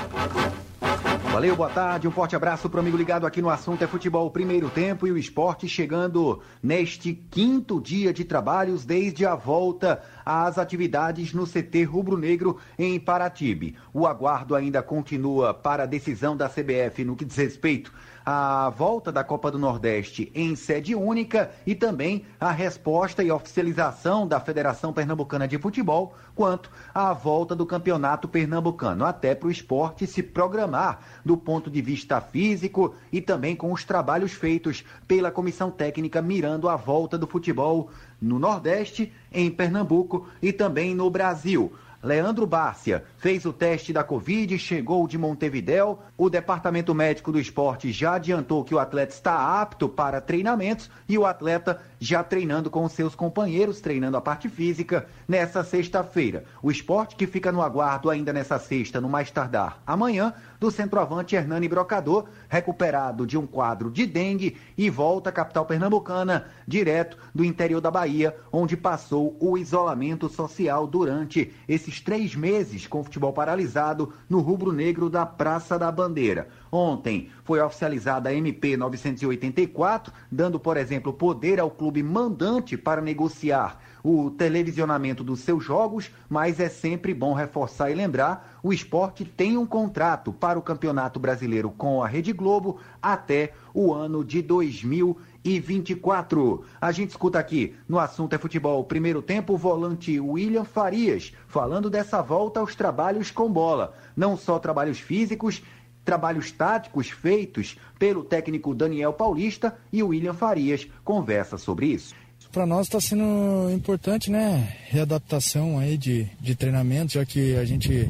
Valeu, 1.31 1.55
boa 1.55 1.69
tarde. 1.69 2.07
Um 2.07 2.11
forte 2.11 2.35
abraço 2.35 2.69
para 2.69 2.77
o 2.77 2.79
amigo 2.79 2.97
ligado 2.97 3.27
aqui 3.27 3.41
no 3.41 3.49
assunto 3.49 3.83
é 3.83 3.87
futebol 3.87 4.31
primeiro 4.31 4.69
tempo 4.69 5.05
e 5.05 5.11
o 5.11 5.17
esporte 5.17 5.67
chegando 5.67 6.41
neste 6.63 7.13
quinto 7.13 7.79
dia 7.81 8.13
de 8.13 8.23
trabalhos 8.23 8.85
desde 8.85 9.25
a 9.25 9.35
volta 9.35 10.01
às 10.25 10.57
atividades 10.57 11.33
no 11.33 11.45
CT 11.45 11.83
Rubro 11.83 12.17
Negro 12.17 12.57
em 12.79 12.99
Paratibe. 12.99 13.75
O 13.93 14.07
aguardo 14.07 14.55
ainda 14.55 14.81
continua 14.81 15.53
para 15.53 15.83
a 15.83 15.85
decisão 15.87 16.35
da 16.35 16.49
CBF 16.49 17.03
no 17.03 17.15
que 17.15 17.25
diz 17.25 17.35
respeito 17.35 17.91
a 18.29 18.69
volta 18.71 19.09
da 19.09 19.23
Copa 19.23 19.49
do 19.49 19.57
Nordeste 19.57 20.29
em 20.35 20.53
sede 20.53 20.93
única 20.93 21.49
e 21.65 21.73
também 21.73 22.25
a 22.37 22.51
resposta 22.51 23.23
e 23.23 23.31
oficialização 23.31 24.27
da 24.27 24.37
Federação 24.37 24.91
Pernambucana 24.91 25.47
de 25.47 25.57
Futebol 25.57 26.13
quanto 26.35 26.69
à 26.93 27.13
volta 27.13 27.55
do 27.55 27.65
Campeonato 27.65 28.27
Pernambucano, 28.27 29.05
até 29.05 29.33
para 29.33 29.47
o 29.47 29.51
esporte 29.51 30.05
se 30.05 30.21
programar 30.21 30.99
do 31.23 31.37
ponto 31.37 31.71
de 31.71 31.81
vista 31.81 32.19
físico 32.19 32.93
e 33.13 33.21
também 33.21 33.55
com 33.55 33.71
os 33.71 33.85
trabalhos 33.85 34.33
feitos 34.33 34.83
pela 35.07 35.31
comissão 35.31 35.71
técnica 35.71 36.21
mirando 36.21 36.67
a 36.67 36.75
volta 36.75 37.17
do 37.17 37.27
futebol 37.27 37.89
no 38.21 38.37
Nordeste, 38.37 39.13
em 39.31 39.49
Pernambuco 39.49 40.27
e 40.41 40.51
também 40.51 40.93
no 40.93 41.09
Brasil. 41.09 41.71
Leandro 42.07 42.47
Bárcia 42.47 43.03
fez 43.17 43.45
o 43.45 43.51
teste 43.51 43.91
da 43.91 44.01
Covid, 44.01 44.57
chegou 44.57 45.05
de 45.09 45.17
Montevidéu. 45.17 45.99
O 46.17 46.29
Departamento 46.29 46.95
Médico 46.95 47.33
do 47.33 47.39
Esporte 47.39 47.91
já 47.91 48.15
adiantou 48.15 48.63
que 48.63 48.73
o 48.73 48.79
atleta 48.79 49.13
está 49.13 49.61
apto 49.61 49.89
para 49.89 50.21
treinamentos 50.21 50.89
e 51.09 51.17
o 51.17 51.25
atleta 51.25 51.81
já 51.99 52.23
treinando 52.23 52.69
com 52.69 52.87
seus 52.87 53.15
companheiros, 53.15 53.81
treinando 53.81 54.17
a 54.17 54.21
parte 54.21 54.49
física, 54.49 55.07
nessa 55.27 55.63
sexta-feira. 55.63 56.45
O 56.61 56.71
esporte 56.71 57.15
que 57.15 57.27
fica 57.27 57.51
no 57.51 57.61
aguardo 57.61 58.09
ainda 58.09 58.31
nessa 58.31 58.59
sexta, 58.59 59.01
no 59.01 59.09
mais 59.09 59.31
tardar 59.31 59.81
amanhã, 59.85 60.33
do 60.59 60.71
centroavante 60.71 61.35
Hernani 61.35 61.67
Brocador, 61.67 62.25
recuperado 62.49 63.25
de 63.25 63.37
um 63.37 63.45
quadro 63.45 63.91
de 63.91 64.05
dengue 64.05 64.57
e 64.77 64.89
volta 64.89 65.29
à 65.29 65.33
capital 65.33 65.65
pernambucana, 65.65 66.45
direto 66.67 67.17
do 67.33 67.43
interior 67.43 67.81
da 67.81 67.91
Bahia, 67.91 68.35
onde 68.51 68.75
passou 68.75 69.37
o 69.39 69.57
isolamento 69.57 70.27
social 70.29 70.87
durante 70.87 71.53
esses 71.67 72.01
três 72.01 72.35
meses 72.35 72.87
com 72.87 73.01
o 73.01 73.03
futebol 73.03 73.33
paralisado 73.33 74.13
no 74.29 74.39
rubro-negro 74.39 75.09
da 75.09 75.25
Praça 75.25 75.77
da 75.77 75.91
Bandeira. 75.91 76.47
Ontem 76.71 77.29
foi 77.43 77.61
oficializada 77.61 78.29
a 78.29 78.33
MP 78.33 78.75
984, 78.75 80.11
dando, 80.31 80.59
por 80.59 80.77
exemplo, 80.77 81.13
poder 81.13 81.59
ao 81.59 81.71
clube 81.71 82.03
mandante 82.03 82.77
para 82.77 83.01
negociar 83.01 83.79
o 84.03 84.29
televisionamento 84.31 85.23
dos 85.23 85.41
seus 85.41 85.63
jogos, 85.63 86.11
mas 86.29 86.59
é 86.59 86.69
sempre 86.69 87.13
bom 87.13 87.33
reforçar 87.33 87.91
e 87.91 87.95
lembrar: 87.95 88.59
o 88.63 88.71
esporte 88.71 89.25
tem 89.25 89.57
um 89.57 89.65
contrato 89.65 90.31
para 90.31 90.57
o 90.57 90.61
Campeonato 90.61 91.19
Brasileiro 91.19 91.69
com 91.71 92.01
a 92.01 92.07
Rede 92.07 92.31
Globo 92.31 92.79
até 93.01 93.51
o 93.73 93.93
ano 93.93 94.23
de 94.23 94.41
2024. 94.41 96.63
A 96.79 96.91
gente 96.91 97.09
escuta 97.11 97.37
aqui 97.37 97.75
no 97.87 97.99
assunto 97.99 98.33
é 98.33 98.37
futebol, 98.37 98.83
primeiro 98.83 99.21
tempo, 99.21 99.53
o 99.53 99.57
volante 99.57 100.19
William 100.19 100.63
Farias, 100.63 101.33
falando 101.47 101.89
dessa 101.89 102.21
volta 102.21 102.59
aos 102.59 102.75
trabalhos 102.75 103.29
com 103.29 103.51
bola. 103.51 103.93
Não 104.15 104.37
só 104.37 104.57
trabalhos 104.57 104.99
físicos, 104.99 105.61
trabalhos 106.07 106.53
táticos 106.53 107.09
feitos 107.09 107.75
pelo 107.99 108.23
técnico 108.23 108.73
Daniel 108.73 109.11
Paulista 109.11 109.77
e 109.91 110.01
William 110.01 110.33
Farias 110.33 110.87
conversa 111.03 111.57
sobre 111.57 111.87
isso. 111.87 112.15
Para 112.49 112.65
nós 112.65 112.87
está 112.87 113.01
sendo 113.01 113.69
importante, 113.73 114.31
né? 114.31 114.73
Readaptação 114.85 115.77
aí 115.77 115.97
de, 115.97 116.25
de 116.39 116.55
treinamento, 116.55 117.11
já 117.11 117.25
que 117.25 117.57
a 117.57 117.65
gente 117.65 118.09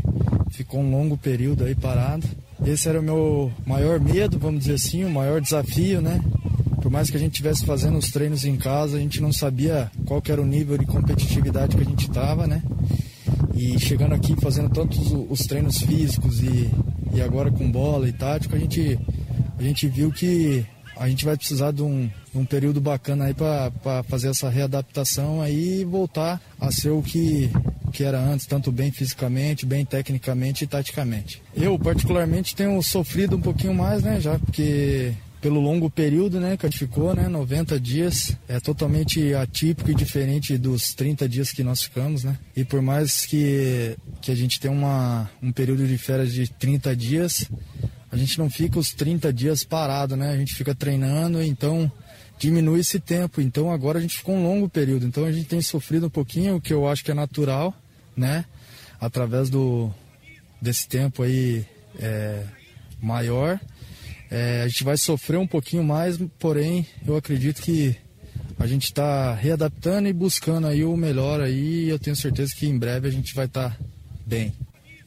ficou 0.52 0.80
um 0.80 0.92
longo 0.92 1.18
período 1.18 1.66
aí 1.66 1.74
parado. 1.74 2.28
Esse 2.64 2.88
era 2.88 3.00
o 3.00 3.04
meu 3.04 3.52
maior 3.66 4.00
medo, 4.00 4.38
vamos 4.38 4.60
dizer 4.60 4.76
assim, 4.76 5.04
o 5.04 5.10
maior 5.10 5.42
desafio, 5.42 6.00
né? 6.00 6.22
Por 6.80 6.92
mais 6.92 7.10
que 7.10 7.18
a 7.18 7.20
gente 7.20 7.32
estivesse 7.32 7.66
fazendo 7.66 7.98
os 7.98 8.12
treinos 8.12 8.46
em 8.46 8.58
casa, 8.58 8.98
a 8.98 9.00
gente 9.00 9.20
não 9.20 9.34
sabia 9.34 9.92
qual 10.06 10.22
era 10.30 10.40
o 10.40 10.46
nível 10.46 10.78
de 10.78 10.86
competitividade 10.86 11.76
que 11.76 11.82
a 11.82 11.86
gente 11.86 12.08
estava, 12.08 12.46
né? 12.46 12.62
E 13.56 13.80
chegando 13.80 14.14
aqui 14.14 14.36
fazendo 14.40 14.70
tantos 14.70 15.12
os 15.12 15.40
treinos 15.48 15.82
físicos 15.82 16.44
e, 16.44 16.70
e 17.14 17.22
agora 17.22 17.52
com 17.52 17.70
bola 17.72 18.08
e 18.08 18.12
tático, 18.12 18.56
a 18.56 18.60
gente, 18.60 19.00
a 19.58 19.64
gente 19.64 19.88
viu 19.88 20.12
que 20.12 20.66
a 21.00 21.08
gente 21.08 21.26
vai 21.26 21.38
precisar 21.38 21.72
de 21.72 21.84
um, 21.84 22.10
um 22.34 22.46
período 22.46 22.82
bacana 22.82 23.26
aí 23.26 23.34
para 23.34 24.04
fazer 24.04 24.30
essa 24.30 24.50
readaptação 24.50 25.42
aí 25.42 25.82
e 25.82 25.86
voltar 25.86 26.42
a 26.60 26.72
ser 26.72 26.90
o 26.90 27.02
que, 27.02 27.52
que 27.94 28.04
era 28.04 28.20
antes, 28.20 28.46
tanto 28.46 28.72
bem 28.72 28.92
fisicamente, 28.92 29.66
bem 29.66 29.86
tecnicamente 29.86 30.64
e 30.64 30.68
taticamente. 30.68 31.42
Eu, 31.56 31.78
particularmente, 31.78 32.56
tenho 32.56 32.82
sofrido 32.82 33.36
um 33.36 33.42
pouquinho 33.42 33.74
mais, 33.74 34.02
né, 34.02 34.20
já 34.20 34.40
porque 34.40 35.14
pelo 35.42 35.60
longo 35.60 35.90
período 35.90 36.40
né, 36.40 36.58
que 36.58 36.66
a 36.66 36.70
gente 36.70 36.80
ficou, 36.80 37.14
né, 37.16 37.28
90 37.28 37.80
dias, 37.80 38.36
é 38.48 38.60
totalmente 38.60 39.34
atípico 39.34 39.92
e 39.92 39.96
diferente 39.96 40.58
dos 40.58 40.94
30 40.94 41.30
dias 41.30 41.52
que 41.52 41.64
nós 41.64 41.82
ficamos, 41.82 42.24
né? 42.24 42.38
E 42.56 42.64
por 42.64 42.82
mais 42.82 43.26
que, 43.26 43.96
que 44.22 44.32
a 44.32 44.36
gente 44.36 44.60
tenha 44.60 44.74
uma, 44.74 45.30
um 45.42 45.52
período 45.52 45.88
de 45.88 45.98
férias 45.98 46.34
de 46.34 46.50
30 46.50 46.96
dias, 46.96 47.50
a 48.12 48.18
gente 48.18 48.40
não 48.40 48.50
fica 48.50 48.80
os 48.80 48.92
30 48.94 49.32
dias 49.32 49.64
parado, 49.64 50.16
né? 50.16 50.32
A 50.32 50.38
gente 50.38 50.56
fica 50.56 50.74
treinando, 50.74 51.42
então 51.42 51.92
diminui 52.40 52.80
esse 52.80 53.00
tempo. 53.00 53.42
Então 53.42 53.72
agora 53.72 54.00
a 54.00 54.02
gente 54.02 54.18
ficou 54.18 54.36
um 54.36 54.44
longo 54.44 54.68
período, 54.68 55.06
então 55.06 55.26
a 55.26 55.32
gente 55.32 55.48
tem 55.48 55.62
sofrido 55.62 56.08
um 56.08 56.10
pouquinho, 56.10 56.56
o 56.56 56.62
que 56.62 56.74
eu 56.74 56.88
acho 56.88 57.04
que 57.04 57.12
é 57.12 57.14
natural, 57.14 57.74
né? 58.16 58.46
Através 59.00 59.50
do 59.50 59.92
desse 60.62 60.88
tempo 60.88 61.22
aí 61.22 61.66
é, 62.00 62.44
maior. 63.02 63.60
É, 64.30 64.62
a 64.64 64.68
gente 64.68 64.84
vai 64.84 64.98
sofrer 64.98 65.38
um 65.38 65.48
pouquinho 65.48 65.84
mais, 65.84 66.18
porém 66.38 66.86
eu 67.06 67.16
acredito 67.16 67.62
que 67.62 67.96
a 68.60 68.66
gente 68.66 68.86
está 68.86 69.34
readaptando 69.34 70.08
e 70.08 70.14
buscando 70.14 70.68
aí 70.68 70.84
o 70.84 70.98
melhor 70.98 71.42
aí. 71.42 71.88
Eu 71.90 72.00
tenho 72.00 72.16
certeza 72.16 72.54
que 72.56 72.68
em 72.68 72.78
breve 72.78 73.08
a 73.08 73.12
gente 73.12 73.34
vai 73.34 73.46
estar 73.46 73.70
tá 73.70 73.78
bem. 74.26 74.54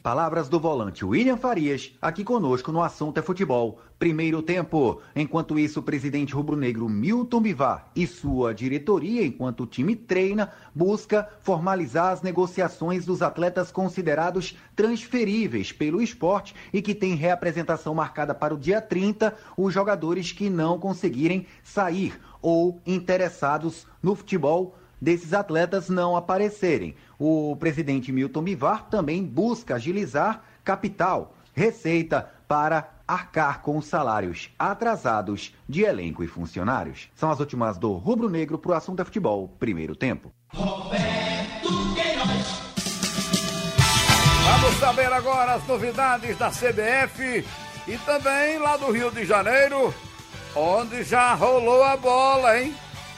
Palavras 0.02 0.49
do 0.49 0.59
volante 0.59 1.04
William 1.04 1.37
Farias, 1.37 1.92
aqui 2.00 2.25
conosco 2.25 2.73
no 2.73 2.83
Assunto 2.83 3.19
é 3.19 3.23
Futebol. 3.23 3.80
Primeiro 3.99 4.40
tempo. 4.40 5.02
Enquanto 5.14 5.59
isso, 5.59 5.80
o 5.80 5.83
presidente 5.83 6.33
rubro-negro 6.33 6.88
Milton 6.88 7.42
Bivar 7.42 7.87
e 7.95 8.07
sua 8.07 8.54
diretoria, 8.54 9.26
enquanto 9.26 9.64
o 9.64 9.66
time 9.66 9.95
treina, 9.95 10.50
busca 10.75 11.28
formalizar 11.42 12.12
as 12.12 12.23
negociações 12.23 13.04
dos 13.04 13.21
atletas 13.21 13.71
considerados 13.71 14.57
transferíveis 14.75 15.71
pelo 15.71 16.00
esporte 16.00 16.54
e 16.73 16.80
que 16.80 16.95
tem 16.95 17.14
reapresentação 17.14 17.95
marcada 17.95 18.35
para 18.35 18.54
o 18.54 18.59
dia 18.59 18.80
30, 18.80 19.37
os 19.54 19.75
jogadores 19.75 20.33
que 20.33 20.49
não 20.49 20.78
conseguirem 20.78 21.47
sair 21.62 22.19
ou 22.40 22.80
interessados 22.87 23.87
no 24.02 24.14
futebol 24.14 24.75
desses 25.00 25.33
atletas 25.33 25.88
não 25.88 26.16
aparecerem. 26.16 26.95
O 27.19 27.57
presidente 27.57 28.12
Milton 28.12 28.42
Bivar 28.42 28.88
também 28.88 29.25
busca 29.25 29.76
agilizar 29.76 30.42
capital, 30.62 31.35
receita 31.54 32.30
para 32.47 32.90
arcar 33.07 33.61
com 33.62 33.76
os 33.76 33.87
salários 33.87 34.50
atrasados 34.59 35.54
de 35.69 35.83
elenco 35.83 36.23
e 36.23 36.28
funcionários. 36.28 37.09
São 37.14 37.30
as 37.30 37.40
últimas 37.40 37.78
do 37.78 37.92
Rubro 37.92 38.28
Negro 38.28 38.59
para 38.59 38.73
o 38.73 38.75
assunto 38.75 39.00
é 39.00 39.04
futebol, 39.04 39.49
primeiro 39.59 39.97
tempo. 39.97 40.33
Roberto 40.52 41.95
Queiroz. 41.95 42.61
Vamos 44.45 44.78
saber 44.78 45.12
agora 45.12 45.54
as 45.54 45.66
novidades 45.66 46.37
da 46.38 46.50
CBF 46.50 47.45
e 47.88 47.99
também 47.99 48.59
lá 48.59 48.76
do 48.76 48.90
Rio 48.90 49.11
de 49.11 49.25
Janeiro, 49.25 49.95
onde 50.54 51.02
já 51.02 51.35
rolou 51.35 51.83
a 51.83 51.97
bola, 51.97 52.61
hein? 52.61 52.75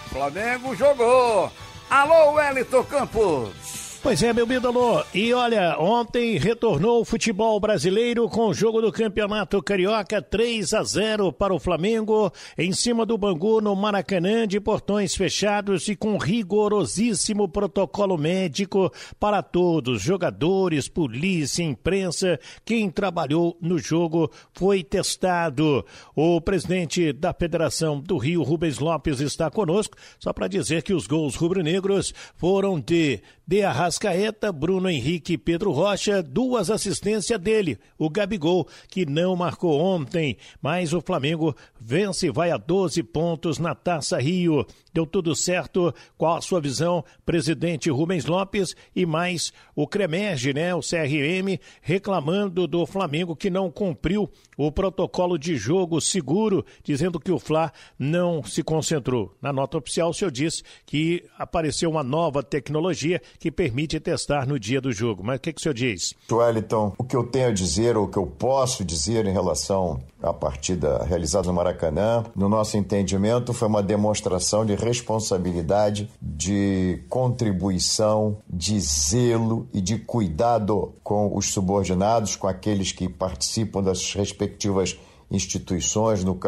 Flamengo 0.08 0.74
jogou. 0.74 1.50
Alô, 1.92 2.32
Wellington 2.32 2.84
Campos. 2.84 3.81
Pois 4.02 4.20
é, 4.20 4.32
meu 4.32 4.50
ídolo. 4.50 5.04
E 5.14 5.32
olha, 5.32 5.76
ontem 5.78 6.36
retornou 6.36 7.00
o 7.00 7.04
futebol 7.04 7.60
brasileiro 7.60 8.28
com 8.28 8.48
o 8.48 8.54
jogo 8.54 8.82
do 8.82 8.90
Campeonato 8.90 9.62
Carioca 9.62 10.20
3 10.20 10.74
a 10.74 10.82
0 10.82 11.32
para 11.32 11.54
o 11.54 11.60
Flamengo, 11.60 12.32
em 12.58 12.72
cima 12.72 13.06
do 13.06 13.16
Bangu 13.16 13.60
no 13.60 13.76
Maracanã, 13.76 14.44
de 14.44 14.58
portões 14.58 15.14
fechados 15.14 15.86
e 15.86 15.94
com 15.94 16.18
rigorosíssimo 16.18 17.48
protocolo 17.48 18.18
médico 18.18 18.92
para 19.20 19.40
todos, 19.40 20.02
jogadores, 20.02 20.88
polícia, 20.88 21.62
imprensa, 21.62 22.40
quem 22.64 22.90
trabalhou 22.90 23.56
no 23.60 23.78
jogo 23.78 24.32
foi 24.52 24.82
testado. 24.82 25.86
O 26.16 26.40
presidente 26.40 27.12
da 27.12 27.32
Federação 27.32 28.00
do 28.00 28.18
Rio, 28.18 28.42
Rubens 28.42 28.80
Lopes, 28.80 29.20
está 29.20 29.48
conosco, 29.48 29.96
só 30.18 30.32
para 30.32 30.48
dizer 30.48 30.82
que 30.82 30.92
os 30.92 31.06
gols 31.06 31.36
rubro-negros 31.36 32.12
foram 32.36 32.80
de 32.80 33.22
de 33.46 33.62
Arrascaeta, 33.92 34.50
Bruno 34.50 34.88
Henrique 34.88 35.34
e 35.34 35.38
Pedro 35.38 35.70
Rocha, 35.70 36.22
duas 36.22 36.70
assistências 36.70 37.38
dele, 37.38 37.78
o 37.98 38.08
Gabigol, 38.08 38.66
que 38.88 39.04
não 39.04 39.36
marcou 39.36 39.78
ontem, 39.78 40.38
mas 40.62 40.94
o 40.94 41.02
Flamengo 41.02 41.54
vence 41.78 42.26
e 42.26 42.30
vai 42.30 42.50
a 42.50 42.56
12 42.56 43.02
pontos 43.02 43.58
na 43.58 43.74
Taça 43.74 44.18
Rio. 44.18 44.66
Deu 44.94 45.06
tudo 45.06 45.34
certo. 45.34 45.94
Qual 46.16 46.36
a 46.36 46.40
sua 46.40 46.60
visão, 46.60 47.04
presidente 47.24 47.90
Rubens 47.90 48.24
Lopes 48.24 48.74
e 48.94 49.04
mais 49.04 49.52
o 49.74 49.86
Cremerge, 49.86 50.52
né, 50.52 50.74
o 50.74 50.80
CRM, 50.80 51.58
reclamando 51.80 52.66
do 52.66 52.86
Flamengo 52.86 53.36
que 53.36 53.50
não 53.50 53.70
cumpriu 53.70 54.30
o 54.56 54.70
protocolo 54.70 55.38
de 55.38 55.56
jogo 55.56 56.00
seguro, 56.00 56.64
dizendo 56.84 57.18
que 57.18 57.32
o 57.32 57.38
Fla 57.38 57.72
não 57.98 58.42
se 58.42 58.62
concentrou. 58.62 59.34
Na 59.40 59.52
nota 59.52 59.78
oficial, 59.78 60.10
o 60.10 60.14
senhor 60.14 60.30
disse 60.30 60.62
que 60.84 61.24
apareceu 61.38 61.90
uma 61.90 62.02
nova 62.02 62.42
tecnologia 62.42 63.20
que 63.38 63.50
permite 63.50 63.81
testar 63.86 64.46
no 64.46 64.58
dia 64.58 64.80
do 64.80 64.92
jogo. 64.92 65.22
Mas 65.24 65.38
o 65.38 65.40
que, 65.40 65.52
que 65.52 65.60
o 65.60 65.62
senhor 65.62 65.74
diz? 65.74 66.14
Wellington, 66.30 66.94
o 66.98 67.04
que 67.04 67.16
eu 67.16 67.24
tenho 67.24 67.48
a 67.48 67.52
dizer, 67.52 67.96
ou 67.96 68.04
o 68.04 68.08
que 68.08 68.18
eu 68.18 68.26
posso 68.26 68.84
dizer 68.84 69.26
em 69.26 69.32
relação 69.32 70.00
à 70.22 70.32
partida 70.32 71.04
realizada 71.04 71.46
no 71.48 71.54
Maracanã, 71.54 72.24
no 72.34 72.48
nosso 72.48 72.76
entendimento, 72.76 73.52
foi 73.52 73.68
uma 73.68 73.82
demonstração 73.82 74.64
de 74.64 74.74
responsabilidade, 74.74 76.10
de 76.20 77.02
contribuição, 77.08 78.36
de 78.48 78.80
zelo 78.80 79.66
e 79.72 79.80
de 79.80 79.98
cuidado 79.98 80.94
com 81.02 81.36
os 81.36 81.52
subordinados, 81.52 82.36
com 82.36 82.46
aqueles 82.46 82.92
que 82.92 83.08
participam 83.08 83.82
das 83.82 84.14
respectivas 84.14 84.98
instituições, 85.30 86.22
no 86.22 86.38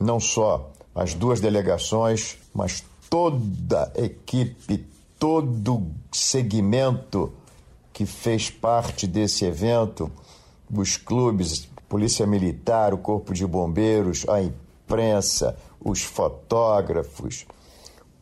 não 0.00 0.20
só 0.20 0.70
as 0.94 1.14
duas 1.14 1.40
delegações, 1.40 2.36
mas 2.54 2.84
toda 3.08 3.92
a 3.96 4.00
equipe 4.00 4.86
todo 5.20 5.86
segmento 6.10 7.30
que 7.92 8.06
fez 8.06 8.48
parte 8.48 9.06
desse 9.06 9.44
evento, 9.44 10.10
os 10.72 10.96
clubes, 10.96 11.68
Polícia 11.90 12.26
Militar, 12.26 12.94
o 12.94 12.98
Corpo 12.98 13.34
de 13.34 13.46
Bombeiros, 13.46 14.26
a 14.26 14.40
imprensa, 14.40 15.56
os 15.78 16.00
fotógrafos, 16.00 17.46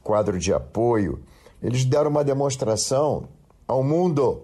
quadro 0.03 0.41
de 0.41 0.53
apoio, 0.53 1.21
eles 1.63 1.85
deram 1.85 2.11
uma 2.11 2.25
demonstração 2.25 3.29
ao 3.69 3.85
mundo 3.85 4.43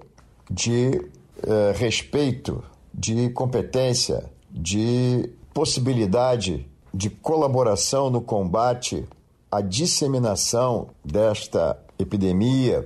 de 0.49 1.11
eh, 1.43 1.73
respeito, 1.75 2.62
de 2.93 3.31
competência, 3.31 4.31
de 4.49 5.29
possibilidade 5.53 6.69
de 6.93 7.11
colaboração 7.11 8.11
no 8.11 8.21
combate 8.21 9.05
à 9.51 9.61
disseminação 9.61 10.90
desta 11.05 11.84
epidemia, 11.99 12.85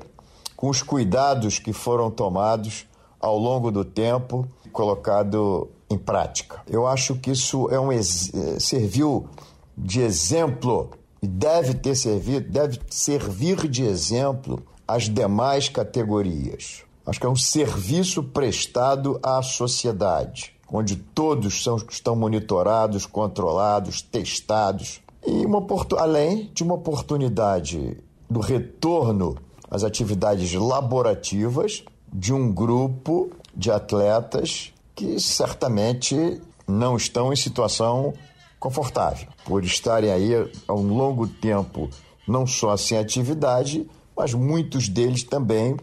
com 0.57 0.68
os 0.68 0.83
cuidados 0.83 1.59
que 1.59 1.73
foram 1.73 2.11
tomados 2.11 2.87
ao 3.21 3.38
longo 3.38 3.71
do 3.71 3.85
tempo, 3.85 4.49
colocado 4.73 5.71
em 5.90 5.97
prática. 5.97 6.62
Eu 6.66 6.87
acho 6.87 7.14
que 7.16 7.31
isso 7.31 7.68
é 7.71 7.81
um 7.81 7.90
eh, 7.90 8.03
serviu 8.03 9.29
de 9.77 10.01
exemplo 10.01 10.90
e 11.23 11.27
deve 11.27 11.75
ter 11.75 11.94
servido, 11.94 12.51
deve 12.51 12.81
servir 12.90 13.68
de 13.68 13.85
exemplo 13.85 14.62
às 14.87 15.05
demais 15.09 15.68
categorias. 15.68 16.83
Acho 17.07 17.21
que 17.21 17.27
é 17.27 17.29
um 17.29 17.37
serviço 17.37 18.23
prestado 18.23 19.18
à 19.23 19.42
sociedade, 19.42 20.55
onde 20.71 20.97
todos 20.97 21.62
são, 21.62 21.77
estão 21.77 22.14
monitorados, 22.14 23.07
controlados, 23.07 24.03
testados, 24.03 25.01
e 25.27 25.44
uma, 25.44 25.64
além 25.99 26.51
de 26.53 26.62
uma 26.62 26.75
oportunidade 26.75 27.97
do 28.28 28.40
retorno 28.40 29.36
às 29.70 29.84
atividades 29.84 30.52
laborativas 30.52 31.84
de 32.12 32.32
um 32.32 32.52
grupo 32.52 33.30
de 33.54 33.70
atletas 33.70 34.72
que 34.94 35.20
certamente 35.20 36.40
não 36.66 36.96
estão 36.96 37.32
em 37.32 37.36
situação 37.36 38.12
confortável, 38.58 39.28
por 39.44 39.64
estarem 39.64 40.10
aí 40.10 40.32
há 40.66 40.74
um 40.74 40.94
longo 40.96 41.26
tempo 41.26 41.88
não 42.26 42.46
só 42.46 42.76
sem 42.76 42.98
atividade, 42.98 43.88
mas 44.16 44.34
muitos 44.34 44.88
deles 44.88 45.22
também 45.22 45.76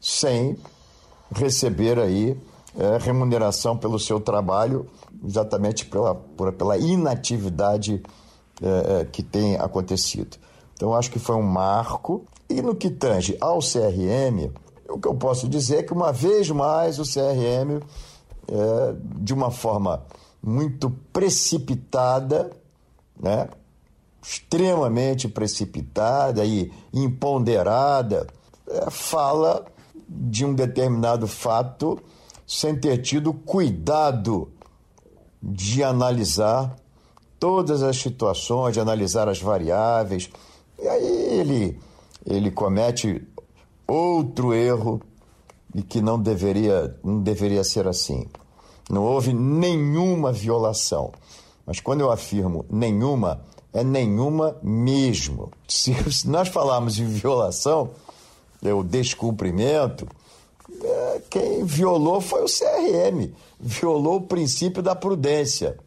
sem 0.00 0.56
receber 1.30 1.98
aí 1.98 2.36
é, 2.76 2.98
remuneração 2.98 3.76
pelo 3.76 3.98
seu 3.98 4.18
trabalho, 4.18 4.86
exatamente 5.24 5.84
pela, 5.86 6.14
pela 6.14 6.78
inatividade 6.78 8.02
é, 8.60 9.00
é 9.00 9.04
que 9.04 9.22
tem 9.22 9.56
acontecido. 9.56 10.38
Então, 10.82 10.96
acho 10.96 11.12
que 11.12 11.20
foi 11.20 11.36
um 11.36 11.42
marco. 11.42 12.24
E 12.50 12.60
no 12.60 12.74
que 12.74 12.90
tange 12.90 13.36
ao 13.40 13.60
CRM, 13.60 14.50
o 14.88 14.98
que 14.98 15.06
eu 15.06 15.14
posso 15.14 15.48
dizer 15.48 15.76
é 15.76 15.82
que, 15.84 15.92
uma 15.92 16.12
vez 16.12 16.50
mais, 16.50 16.98
o 16.98 17.04
CRM, 17.04 17.80
é, 18.48 18.94
de 19.20 19.32
uma 19.32 19.52
forma 19.52 20.02
muito 20.42 20.90
precipitada, 21.12 22.50
né? 23.16 23.48
extremamente 24.20 25.28
precipitada 25.28 26.44
e 26.44 26.72
imponderada, 26.92 28.26
é, 28.68 28.90
fala 28.90 29.64
de 30.08 30.44
um 30.44 30.52
determinado 30.52 31.28
fato 31.28 31.96
sem 32.44 32.74
ter 32.74 32.98
tido 32.98 33.32
cuidado 33.32 34.50
de 35.40 35.84
analisar 35.84 36.74
todas 37.38 37.84
as 37.84 37.98
situações, 37.98 38.74
de 38.74 38.80
analisar 38.80 39.28
as 39.28 39.40
variáveis, 39.40 40.28
e 40.82 40.88
aí 40.88 41.38
ele, 41.38 41.80
ele 42.26 42.50
comete 42.50 43.24
outro 43.86 44.52
erro 44.52 45.00
e 45.72 45.80
que 45.80 46.00
não 46.00 46.18
deveria, 46.18 46.98
não 47.04 47.20
deveria 47.20 47.62
ser 47.62 47.86
assim. 47.86 48.26
Não 48.90 49.04
houve 49.04 49.32
nenhuma 49.32 50.32
violação. 50.32 51.12
Mas 51.64 51.78
quando 51.78 52.00
eu 52.00 52.10
afirmo 52.10 52.66
nenhuma, 52.68 53.42
é 53.72 53.84
nenhuma 53.84 54.56
mesmo. 54.60 55.52
Se, 55.68 55.94
se 56.12 56.28
nós 56.28 56.48
falarmos 56.48 56.98
em 56.98 57.06
violação, 57.06 57.90
é 58.60 58.74
o 58.74 58.82
descumprimento, 58.82 60.06
é, 60.82 61.22
quem 61.30 61.64
violou 61.64 62.20
foi 62.20 62.42
o 62.42 62.46
CRM, 62.46 63.32
violou 63.60 64.16
o 64.16 64.22
princípio 64.22 64.82
da 64.82 64.96
prudência. 64.96 65.78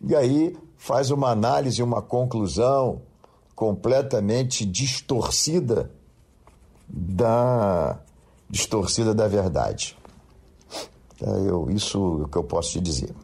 E 0.00 0.14
aí 0.14 0.56
faz 0.78 1.10
uma 1.10 1.30
análise, 1.30 1.82
uma 1.82 2.00
conclusão 2.00 3.02
completamente 3.60 4.64
distorcida 4.64 5.90
da 6.88 8.00
distorcida 8.48 9.14
da 9.14 9.28
verdade. 9.28 9.98
É, 11.22 11.28
eu, 11.46 11.70
isso 11.70 12.22
é 12.22 12.24
o 12.24 12.28
que 12.28 12.38
eu 12.38 12.44
posso 12.44 12.72
te 12.72 12.80
dizer. 12.80 13.14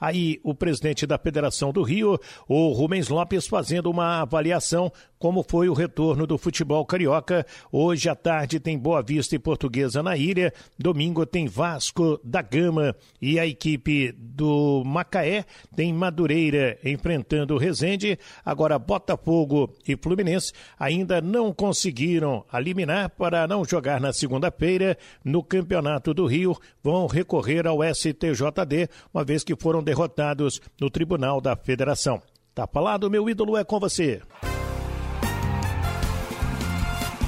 Aí 0.00 0.40
o 0.42 0.54
presidente 0.54 1.06
da 1.06 1.16
Federação 1.16 1.72
do 1.72 1.82
Rio, 1.82 2.18
o 2.48 2.72
Rubens 2.72 3.08
Lopes, 3.08 3.46
fazendo 3.46 3.88
uma 3.88 4.20
avaliação 4.20 4.92
como 5.18 5.42
foi 5.42 5.68
o 5.68 5.72
retorno 5.72 6.26
do 6.26 6.36
futebol 6.36 6.84
carioca. 6.84 7.46
Hoje 7.72 8.10
à 8.10 8.14
tarde 8.14 8.60
tem 8.60 8.76
Boa 8.76 9.00
Vista 9.00 9.34
e 9.34 9.38
Portuguesa 9.38 10.02
na 10.02 10.14
ilha, 10.14 10.52
domingo 10.78 11.24
tem 11.24 11.46
Vasco 11.46 12.20
da 12.22 12.42
Gama 12.42 12.94
e 13.22 13.38
a 13.38 13.46
equipe 13.46 14.12
do 14.34 14.82
Macaé 14.84 15.44
tem 15.74 15.92
Madureira 15.92 16.78
enfrentando 16.84 17.54
o 17.54 17.58
Resende. 17.58 18.18
Agora 18.44 18.78
Botafogo 18.78 19.72
e 19.86 19.96
Fluminense 19.96 20.52
ainda 20.78 21.20
não 21.20 21.52
conseguiram 21.52 22.44
eliminar 22.52 23.10
para 23.10 23.46
não 23.46 23.64
jogar 23.64 24.00
na 24.00 24.12
segunda-feira 24.12 24.98
no 25.24 25.42
Campeonato 25.42 26.12
do 26.12 26.26
Rio. 26.26 26.56
Vão 26.82 27.06
recorrer 27.06 27.66
ao 27.66 27.78
STJD, 27.82 28.88
uma 29.12 29.24
vez 29.24 29.44
que 29.44 29.56
foram 29.56 29.82
derrotados 29.82 30.60
no 30.80 30.90
Tribunal 30.90 31.40
da 31.40 31.56
Federação. 31.56 32.20
Tá 32.54 32.66
falado, 32.66 33.10
meu 33.10 33.28
ídolo 33.28 33.56
é 33.56 33.64
com 33.64 33.80
você. 33.80 34.20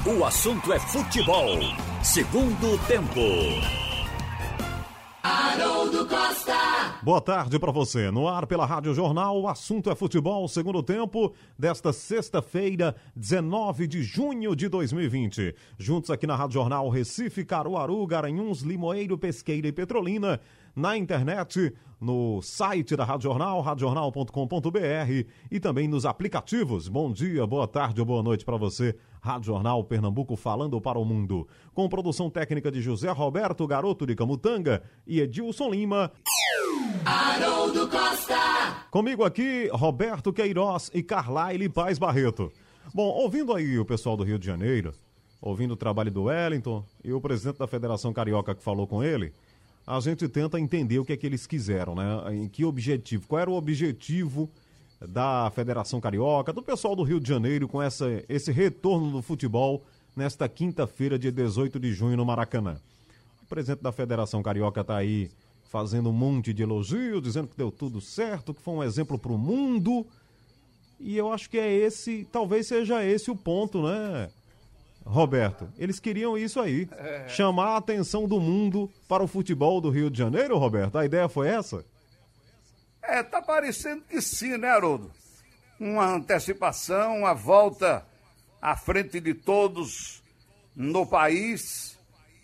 O 0.05 0.23
assunto 0.23 0.71
é 0.71 0.79
futebol. 0.79 1.59
Segundo 2.01 2.77
tempo. 2.87 3.86
Haroldo 5.27 6.07
Costa. 6.07 6.99
Boa 7.03 7.19
tarde 7.19 7.59
para 7.59 7.69
você. 7.69 8.09
No 8.09 8.29
ar 8.29 8.47
pela 8.47 8.65
Rádio 8.65 8.93
Jornal, 8.93 9.41
o 9.41 9.47
assunto 9.49 9.89
é 9.89 9.95
futebol. 9.95 10.47
Segundo 10.47 10.81
tempo 10.81 11.33
desta 11.59 11.91
sexta-feira, 11.91 12.95
19 13.13 13.87
de 13.87 14.01
junho 14.03 14.55
de 14.55 14.69
2020. 14.69 15.53
Juntos 15.77 16.09
aqui 16.09 16.25
na 16.25 16.37
Rádio 16.37 16.53
Jornal 16.53 16.87
Recife, 16.87 17.43
Caruaru, 17.43 18.07
Garanhuns, 18.07 18.61
Limoeiro, 18.61 19.17
Pesqueira 19.17 19.67
e 19.67 19.71
Petrolina 19.73 20.39
na 20.77 20.95
internet, 20.95 21.73
no 21.99 22.39
site 22.39 22.95
da 22.95 23.03
Rádio 23.03 23.23
Jornal, 23.23 23.59
radiojornal.com.br 23.61 25.27
e 25.49 25.59
também 25.59 25.87
nos 25.87 26.05
aplicativos. 26.05 26.87
Bom 26.87 27.11
dia, 27.11 27.47
boa 27.47 27.67
tarde 27.67 27.99
ou 27.99 28.05
boa 28.05 28.21
noite 28.21 28.45
para 28.45 28.57
você. 28.57 28.95
Rádio 29.19 29.47
Jornal 29.47 29.83
Pernambuco 29.83 30.35
falando 30.35 30.79
para 30.79 30.99
o 30.99 31.03
mundo. 31.03 31.47
Com 31.73 31.89
produção 31.89 32.29
técnica 32.29 32.71
de 32.71 32.79
José 32.79 33.09
Roberto 33.09 33.65
Garoto 33.65 34.05
de 34.05 34.15
Camutanga 34.15 34.83
e 35.07 35.19
Edilson 35.19 35.71
Lima. 35.71 36.11
Haroldo 37.03 37.89
Costa. 37.89 38.85
Comigo 38.91 39.23
aqui, 39.23 39.67
Roberto 39.73 40.31
Queiroz 40.31 40.91
e 40.93 41.01
Carlaile 41.01 41.67
Paz 41.69 41.97
Barreto. 41.97 42.51
Bom, 42.93 43.07
ouvindo 43.07 43.51
aí 43.51 43.79
o 43.79 43.85
pessoal 43.85 44.15
do 44.15 44.23
Rio 44.23 44.37
de 44.37 44.45
Janeiro, 44.45 44.93
ouvindo 45.41 45.71
o 45.71 45.77
trabalho 45.77 46.11
do 46.11 46.25
Wellington 46.25 46.85
e 47.03 47.11
o 47.11 47.19
presidente 47.19 47.57
da 47.57 47.65
Federação 47.65 48.13
Carioca 48.13 48.53
que 48.53 48.63
falou 48.63 48.85
com 48.85 49.03
ele, 49.03 49.33
a 49.87 49.97
gente 50.01 50.27
tenta 50.27 50.59
entender 50.59 50.99
o 50.99 51.05
que 51.05 51.13
é 51.13 51.17
que 51.17 51.25
eles 51.25 51.47
quiseram, 51.47 51.95
né? 51.95 52.35
Em 52.35 52.49
que 52.49 52.65
objetivo? 52.65 53.25
Qual 53.25 53.39
era 53.39 53.49
o 53.49 53.53
objetivo 53.53 54.51
da 54.99 55.49
Federação 55.55 56.01
Carioca, 56.01 56.51
do 56.51 56.61
pessoal 56.61 56.93
do 56.93 57.03
Rio 57.03 57.21
de 57.21 57.29
Janeiro 57.29 57.69
com 57.69 57.81
essa, 57.81 58.05
esse 58.27 58.51
retorno 58.51 59.09
do 59.09 59.21
futebol 59.21 59.85
nesta 60.13 60.49
quinta-feira, 60.49 61.17
dia 61.17 61.31
18 61.31 61.79
de 61.79 61.93
junho, 61.93 62.17
no 62.17 62.25
Maracanã? 62.25 62.81
O 63.41 63.45
presidente 63.45 63.81
da 63.81 63.93
Federação 63.93 64.43
Carioca 64.43 64.81
está 64.81 64.97
aí 64.97 65.31
fazendo 65.63 66.09
um 66.09 66.13
monte 66.13 66.53
de 66.53 66.63
elogio, 66.63 67.21
dizendo 67.21 67.47
que 67.47 67.55
deu 67.55 67.71
tudo 67.71 68.01
certo, 68.01 68.53
que 68.53 68.61
foi 68.61 68.73
um 68.73 68.83
exemplo 68.83 69.17
para 69.17 69.31
o 69.31 69.37
mundo. 69.37 70.05
E 70.99 71.15
eu 71.15 71.31
acho 71.31 71.49
que 71.49 71.57
é 71.57 71.73
esse, 71.73 72.27
talvez 72.29 72.67
seja 72.67 73.05
esse 73.05 73.31
o 73.31 73.35
ponto, 73.37 73.83
né? 73.83 74.29
Roberto, 75.07 75.69
eles 75.77 75.99
queriam 75.99 76.37
isso 76.37 76.59
aí. 76.59 76.87
É... 76.91 77.27
Chamar 77.27 77.69
a 77.69 77.77
atenção 77.77 78.27
do 78.27 78.39
mundo 78.39 78.91
para 79.07 79.23
o 79.23 79.27
futebol 79.27 79.79
do 79.79 79.89
Rio 79.89 80.09
de 80.09 80.17
Janeiro, 80.17 80.57
Roberto? 80.57 80.97
A 80.97 81.05
ideia 81.05 81.29
foi 81.29 81.47
essa? 81.47 81.85
É, 83.01 83.23
tá 83.23 83.41
parecendo 83.41 84.03
que 84.03 84.21
sim, 84.21 84.57
né, 84.57 84.69
Haroldo? 84.69 85.11
Uma 85.79 86.05
antecipação, 86.05 87.19
uma 87.19 87.33
volta 87.33 88.05
à 88.61 88.75
frente 88.75 89.19
de 89.19 89.33
todos 89.33 90.21
no 90.75 91.05
país. 91.05 91.97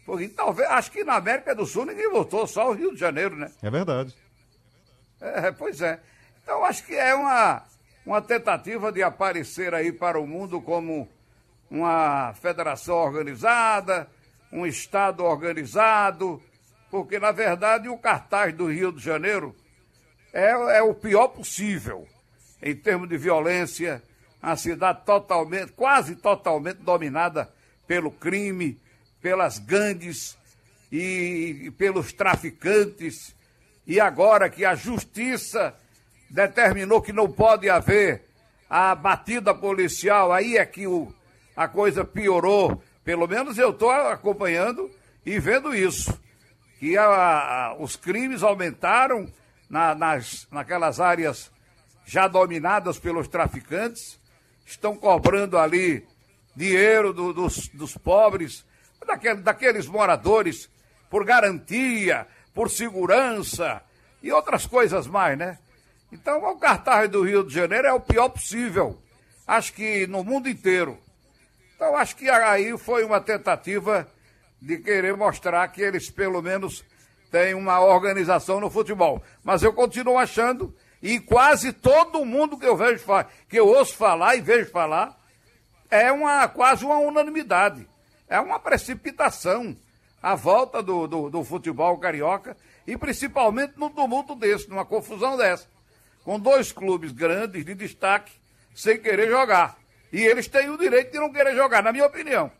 Porque 0.06 0.30
talvez, 0.30 0.70
acho 0.70 0.92
que 0.92 1.04
na 1.04 1.16
América 1.16 1.54
do 1.54 1.66
Sul 1.66 1.86
ninguém 1.86 2.10
votou, 2.10 2.48
só 2.48 2.70
o 2.70 2.74
Rio 2.74 2.94
de 2.94 3.00
Janeiro, 3.00 3.36
né? 3.36 3.52
É 3.62 3.70
verdade. 3.70 4.16
É, 5.20 5.52
pois 5.52 5.82
é. 5.82 6.00
Então 6.42 6.64
acho 6.64 6.86
que 6.86 6.96
é 6.96 7.14
uma, 7.14 7.64
uma 8.06 8.22
tentativa 8.22 8.92
de 8.92 9.02
aparecer 9.04 9.74
aí 9.74 9.92
para 9.92 10.20
o 10.20 10.28
mundo 10.28 10.62
como 10.62 11.10
uma 11.74 12.36
federação 12.36 12.96
organizada, 12.98 14.08
um 14.52 14.64
Estado 14.64 15.24
organizado, 15.24 16.40
porque, 16.92 17.18
na 17.18 17.32
verdade, 17.32 17.90
o 17.90 17.98
cartaz 17.98 18.54
do 18.54 18.72
Rio 18.72 18.92
de 18.92 19.04
Janeiro 19.04 19.56
é, 20.32 20.52
é 20.52 20.84
o 20.84 20.94
pior 20.94 21.30
possível 21.30 22.08
em 22.62 22.76
termos 22.76 23.10
de 23.10 23.18
violência, 23.18 24.04
a 24.40 24.56
cidade 24.56 25.04
totalmente, 25.04 25.72
quase 25.72 26.16
totalmente 26.16 26.78
dominada 26.78 27.52
pelo 27.88 28.12
crime, 28.12 28.80
pelas 29.20 29.58
gangues 29.58 30.38
e, 30.92 31.64
e 31.64 31.72
pelos 31.72 32.14
traficantes. 32.14 33.36
E 33.88 34.00
agora 34.00 34.48
que 34.48 34.64
a 34.64 34.76
justiça 34.76 35.76
determinou 36.30 37.02
que 37.02 37.12
não 37.12 37.32
pode 37.32 37.68
haver 37.68 38.26
a 38.70 38.94
batida 38.94 39.56
policial, 39.56 40.32
aí 40.32 40.56
é 40.58 40.66
que 40.66 40.86
o, 40.86 41.12
a 41.56 41.68
coisa 41.68 42.04
piorou. 42.04 42.82
Pelo 43.04 43.28
menos 43.28 43.58
eu 43.58 43.72
estou 43.72 43.92
acompanhando 43.92 44.90
e 45.26 45.40
vendo 45.40 45.76
isso. 45.76 46.18
Que 46.80 46.98
a, 46.98 47.06
a, 47.06 47.76
os 47.80 47.96
crimes 47.96 48.44
aumentaram 48.44 49.32
na, 49.70 49.96
nas, 49.96 50.48
naquelas 50.52 51.00
áreas 51.00 51.52
já 52.06 52.28
dominadas 52.28 53.00
pelos 53.00 53.28
traficantes, 53.28 54.20
estão 54.66 54.96
cobrando 54.96 55.58
ali 55.58 56.06
dinheiro 56.56 57.14
do, 57.14 57.34
dos, 57.34 57.68
dos 57.70 57.98
pobres, 57.98 58.66
daquele, 59.06 59.42
daqueles 59.42 59.88
moradores, 59.88 60.70
por 61.10 61.26
garantia, 61.26 62.28
por 62.54 62.70
segurança 62.70 63.82
e 64.22 64.32
outras 64.32 64.66
coisas 64.66 65.08
mais, 65.08 65.38
né? 65.38 65.58
Então, 66.12 66.44
o 66.44 66.58
cartaz 66.58 67.10
do 67.10 67.24
Rio 67.24 67.44
de 67.44 67.54
Janeiro 67.54 67.88
é 67.88 67.94
o 67.94 68.00
pior 68.00 68.30
possível. 68.30 69.02
Acho 69.48 69.74
que 69.74 70.06
no 70.06 70.24
mundo 70.24 70.48
inteiro. 70.48 71.00
Então, 71.84 71.98
acho 71.98 72.16
que 72.16 72.30
aí 72.30 72.78
foi 72.78 73.04
uma 73.04 73.20
tentativa 73.20 74.08
de 74.62 74.78
querer 74.78 75.18
mostrar 75.18 75.68
que 75.68 75.82
eles, 75.82 76.10
pelo 76.10 76.42
menos, 76.42 76.82
têm 77.30 77.54
uma 77.54 77.82
organização 77.82 78.62
no 78.62 78.70
futebol. 78.70 79.22
Mas 79.44 79.64
eu 79.64 79.74
continuo 79.74 80.18
achando, 80.18 80.74
e 81.02 81.20
quase 81.20 81.74
todo 81.74 82.24
mundo 82.24 82.58
que 82.58 82.66
eu 82.66 82.78
vejo 82.78 83.04
que 83.50 83.60
eu 83.60 83.68
ouço 83.68 83.98
falar 83.98 84.38
e 84.38 84.42
vejo 84.42 84.72
falar, 84.72 85.20
é 85.92 86.10
uma, 86.10 86.48
quase 86.48 86.86
uma 86.86 87.00
unanimidade. 87.00 87.86
É 88.30 88.40
uma 88.40 88.58
precipitação 88.60 89.76
a 90.22 90.36
volta 90.36 90.82
do, 90.82 91.06
do, 91.06 91.30
do 91.30 91.44
futebol 91.44 91.98
carioca 91.98 92.56
e 92.88 92.98
principalmente 92.98 93.74
num 93.76 93.90
tumulto 93.90 94.36
desse, 94.36 94.70
numa 94.70 94.86
confusão 94.86 95.36
dessa. 95.36 95.68
Com 96.24 96.40
dois 96.40 96.72
clubes 96.72 97.12
grandes 97.12 97.66
de 97.66 97.76
destaque 97.76 98.32
sem 98.74 98.98
querer 98.98 99.30
jogar. 99.30 99.83
E 100.14 100.22
eles 100.22 100.48
têm 100.48 100.70
o 100.70 100.78
direito 100.78 101.12
de 101.12 101.18
não 101.18 101.34
querer 101.34 101.56
jogar, 101.56 101.82
na 101.82 101.92
minha 101.92 102.06
opinião. 102.06 102.52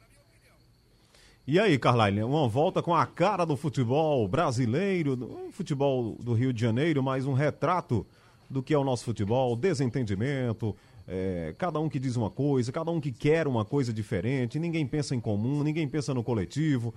E 1.46 1.60
aí, 1.60 1.78
Carline, 1.78 2.24
uma 2.24 2.48
volta 2.48 2.82
com 2.82 2.96
a 2.96 3.06
cara 3.06 3.46
do 3.46 3.56
futebol 3.56 4.28
brasileiro, 4.28 5.16
do 5.16 5.52
futebol 5.52 6.18
do 6.20 6.34
Rio 6.34 6.52
de 6.52 6.60
Janeiro, 6.60 7.04
mais 7.04 7.28
um 7.28 7.34
retrato 7.34 8.08
do 8.50 8.64
que 8.64 8.74
é 8.74 8.78
o 8.78 8.84
nosso 8.84 9.06
futebol, 9.06 9.56
desentendimento, 9.56 10.76
é, 11.08 11.54
cada 11.56 11.80
um 11.80 11.88
que 11.88 12.00
diz 12.00 12.16
uma 12.16 12.32
coisa, 12.32 12.72
cada 12.72 12.90
um 12.90 13.00
que 13.00 13.12
quer 13.12 13.48
uma 13.48 13.64
coisa 13.64 13.94
diferente, 13.94 14.58
ninguém 14.58 14.88
pensa 14.88 15.14
em 15.14 15.20
comum, 15.20 15.62
ninguém 15.62 15.88
pensa 15.88 16.12
no 16.12 16.24
coletivo, 16.24 16.92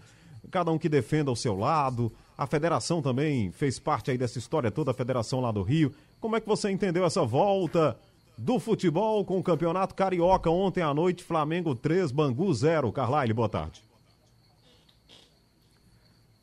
cada 0.50 0.70
um 0.70 0.78
que 0.78 0.88
defenda 0.88 1.30
o 1.30 1.36
seu 1.36 1.54
lado. 1.54 2.10
A 2.38 2.46
federação 2.46 3.02
também 3.02 3.50
fez 3.50 3.78
parte 3.78 4.10
aí 4.10 4.16
dessa 4.16 4.38
história 4.38 4.70
toda, 4.70 4.90
a 4.90 4.94
federação 4.94 5.40
lá 5.40 5.52
do 5.52 5.62
Rio. 5.62 5.92
Como 6.18 6.34
é 6.34 6.40
que 6.40 6.48
você 6.48 6.70
entendeu 6.70 7.04
essa 7.04 7.24
volta 7.24 7.98
do 8.37 8.59
futebol 8.59 9.25
com 9.25 9.38
o 9.38 9.42
Campeonato 9.42 9.94
Carioca 9.94 10.51
ontem 10.51 10.83
à 10.83 10.92
noite, 10.92 11.25
Flamengo 11.25 11.75
3, 11.75 12.11
Bangu 12.12 12.53
0. 12.53 12.92
Carlyle, 12.92 13.33
boa 13.33 13.49
tarde. 13.49 13.83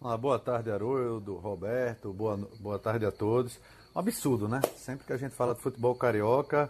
Ah, 0.02 0.18
boa 0.18 0.38
tarde, 0.38 0.70
Haroldo, 0.70 1.36
Roberto, 1.36 2.12
boa, 2.12 2.38
boa 2.60 2.80
tarde 2.80 3.06
a 3.06 3.12
todos. 3.12 3.60
Um 3.96 4.00
absurdo, 4.00 4.48
né? 4.48 4.60
Sempre 4.76 5.06
que 5.06 5.14
a 5.14 5.18
gente 5.18 5.34
fala 5.34 5.54
de 5.56 5.62
futebol 5.62 5.96
carioca, 5.96 6.70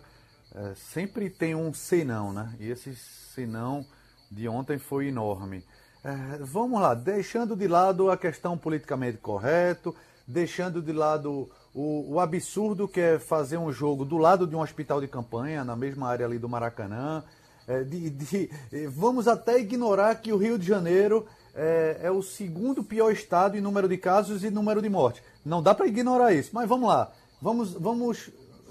é, 0.53 0.75
sempre 0.75 1.29
tem 1.29 1.55
um 1.55 1.73
senão, 1.73 2.31
né? 2.31 2.55
E 2.59 2.69
esse 2.69 2.95
senão 2.95 3.83
de 4.29 4.47
ontem 4.47 4.77
foi 4.77 5.07
enorme. 5.07 5.65
É, 6.03 6.37
vamos 6.41 6.79
lá, 6.81 6.93
deixando 6.93 7.55
de 7.55 7.67
lado 7.67 8.11
a 8.11 8.17
questão 8.17 8.57
politicamente 8.57 9.17
correto, 9.17 9.95
deixando 10.27 10.81
de 10.81 10.91
lado 10.91 11.49
o, 11.73 12.13
o, 12.13 12.19
absurdo 12.19 12.87
que 12.87 12.99
é 12.99 13.19
fazer 13.19 13.57
um 13.57 13.71
jogo 13.71 14.05
do 14.05 14.17
lado 14.17 14.45
de 14.45 14.55
um 14.55 14.61
hospital 14.61 15.01
de 15.01 15.07
campanha, 15.07 15.63
na 15.63 15.75
mesma 15.75 16.07
área 16.07 16.25
ali 16.25 16.37
do 16.37 16.47
Maracanã. 16.47 17.23
É, 17.67 17.83
de, 17.83 18.09
de, 18.09 18.49
vamos 18.87 19.27
até 19.27 19.57
ignorar 19.57 20.15
que 20.15 20.33
o 20.33 20.37
Rio 20.37 20.59
de 20.59 20.67
Janeiro 20.67 21.25
é, 21.55 21.99
é 22.03 22.11
o 22.11 22.21
segundo 22.21 22.83
pior 22.83 23.11
estado 23.11 23.57
em 23.57 23.61
número 23.61 23.87
de 23.87 23.97
casos 23.97 24.43
e 24.43 24.49
número 24.49 24.81
de 24.81 24.89
mortes. 24.89 25.23
Não 25.45 25.61
dá 25.61 25.73
para 25.73 25.87
ignorar 25.87 26.33
isso, 26.33 26.51
mas 26.53 26.67
vamos 26.67 26.89
lá. 26.89 27.11
Vamos, 27.41 27.73
vamos 27.73 28.29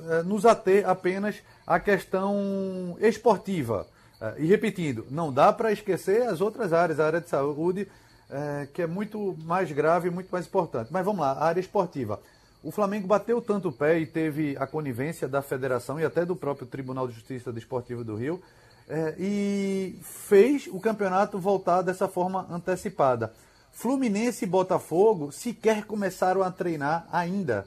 é, 0.09 0.23
nos 0.23 0.45
ater 0.45 0.89
apenas 0.89 1.43
à 1.67 1.79
questão 1.81 2.97
esportiva. 3.01 3.87
É, 4.21 4.35
e 4.39 4.47
repetindo, 4.47 5.07
não 5.11 5.33
dá 5.33 5.53
para 5.53 5.73
esquecer 5.73 6.23
as 6.23 6.41
outras 6.41 6.73
áreas, 6.73 7.01
a 7.01 7.07
área 7.07 7.21
de 7.21 7.29
saúde, 7.29 7.89
é, 8.31 8.69
que 8.73 8.83
é 8.83 8.87
muito 8.87 9.37
mais 9.45 9.71
grave 9.71 10.09
e 10.09 10.11
muito 10.11 10.29
mais 10.31 10.47
importante. 10.47 10.89
Mas 10.91 11.05
vamos 11.05 11.21
lá, 11.21 11.33
a 11.33 11.45
área 11.45 11.61
esportiva. 11.61 12.21
O 12.63 12.71
Flamengo 12.71 13.09
bateu 13.09 13.43
tanto 13.43 13.69
o 13.69 13.73
pé 13.73 13.99
e 13.99 14.07
teve 14.07 14.57
a 14.57 14.67
conivência 14.67 15.27
da 15.27 15.43
federação 15.43 15.99
e 15.99 16.05
até 16.05 16.25
do 16.25 16.37
próprio 16.37 16.67
Tribunal 16.67 17.09
de 17.09 17.15
Justiça 17.15 17.53
Desportivo 17.53 18.05
do 18.05 18.15
Rio 18.15 18.41
é, 18.89 19.15
e 19.19 19.99
fez 20.03 20.69
o 20.69 20.79
campeonato 20.79 21.39
voltar 21.39 21.83
dessa 21.83 22.07
forma 22.07 22.47
antecipada. 22.51 23.33
Fluminense 23.73 24.45
e 24.45 24.49
Botafogo 24.49 25.33
sequer 25.33 25.85
começaram 25.87 26.43
a 26.43 26.51
treinar 26.51 27.09
ainda. 27.11 27.67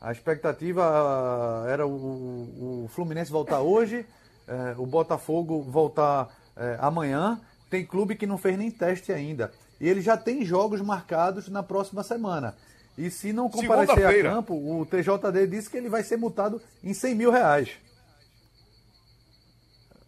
A 0.00 0.12
expectativa 0.12 0.84
ah, 0.84 1.64
era 1.68 1.86
o, 1.86 2.84
o 2.84 2.88
Fluminense 2.90 3.32
voltar 3.32 3.60
hoje, 3.60 4.06
é, 4.46 4.74
o 4.78 4.86
Botafogo 4.86 5.62
voltar 5.62 6.28
é, 6.56 6.76
amanhã. 6.80 7.40
Tem 7.68 7.84
clube 7.84 8.14
que 8.14 8.26
não 8.26 8.38
fez 8.38 8.56
nem 8.56 8.70
teste 8.70 9.12
ainda. 9.12 9.50
E 9.80 9.88
ele 9.88 10.00
já 10.00 10.16
tem 10.16 10.44
jogos 10.44 10.80
marcados 10.80 11.48
na 11.48 11.62
próxima 11.62 12.02
semana. 12.02 12.54
E 12.98 13.10
se 13.12 13.32
não 13.32 13.48
comparecer 13.48 14.04
a 14.04 14.22
campo, 14.22 14.54
o 14.54 14.84
TJD 14.84 15.46
disse 15.46 15.70
que 15.70 15.76
ele 15.76 15.88
vai 15.88 16.02
ser 16.02 16.16
multado 16.16 16.60
em 16.82 16.92
100 16.92 17.14
mil 17.14 17.30
reais. 17.30 17.70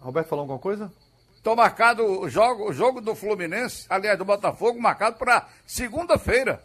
Roberto 0.00 0.26
falou 0.26 0.42
alguma 0.42 0.58
coisa? 0.58 0.92
Estou 1.36 1.54
marcado 1.54 2.04
o 2.04 2.28
jogo, 2.28 2.68
o 2.68 2.72
jogo 2.72 3.00
do 3.00 3.14
Fluminense, 3.14 3.86
aliás, 3.88 4.18
do 4.18 4.24
Botafogo, 4.24 4.80
marcado 4.80 5.16
para 5.16 5.48
segunda-feira. 5.64 6.64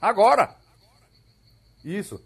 Agora. 0.00 0.56
Isso. 1.84 2.20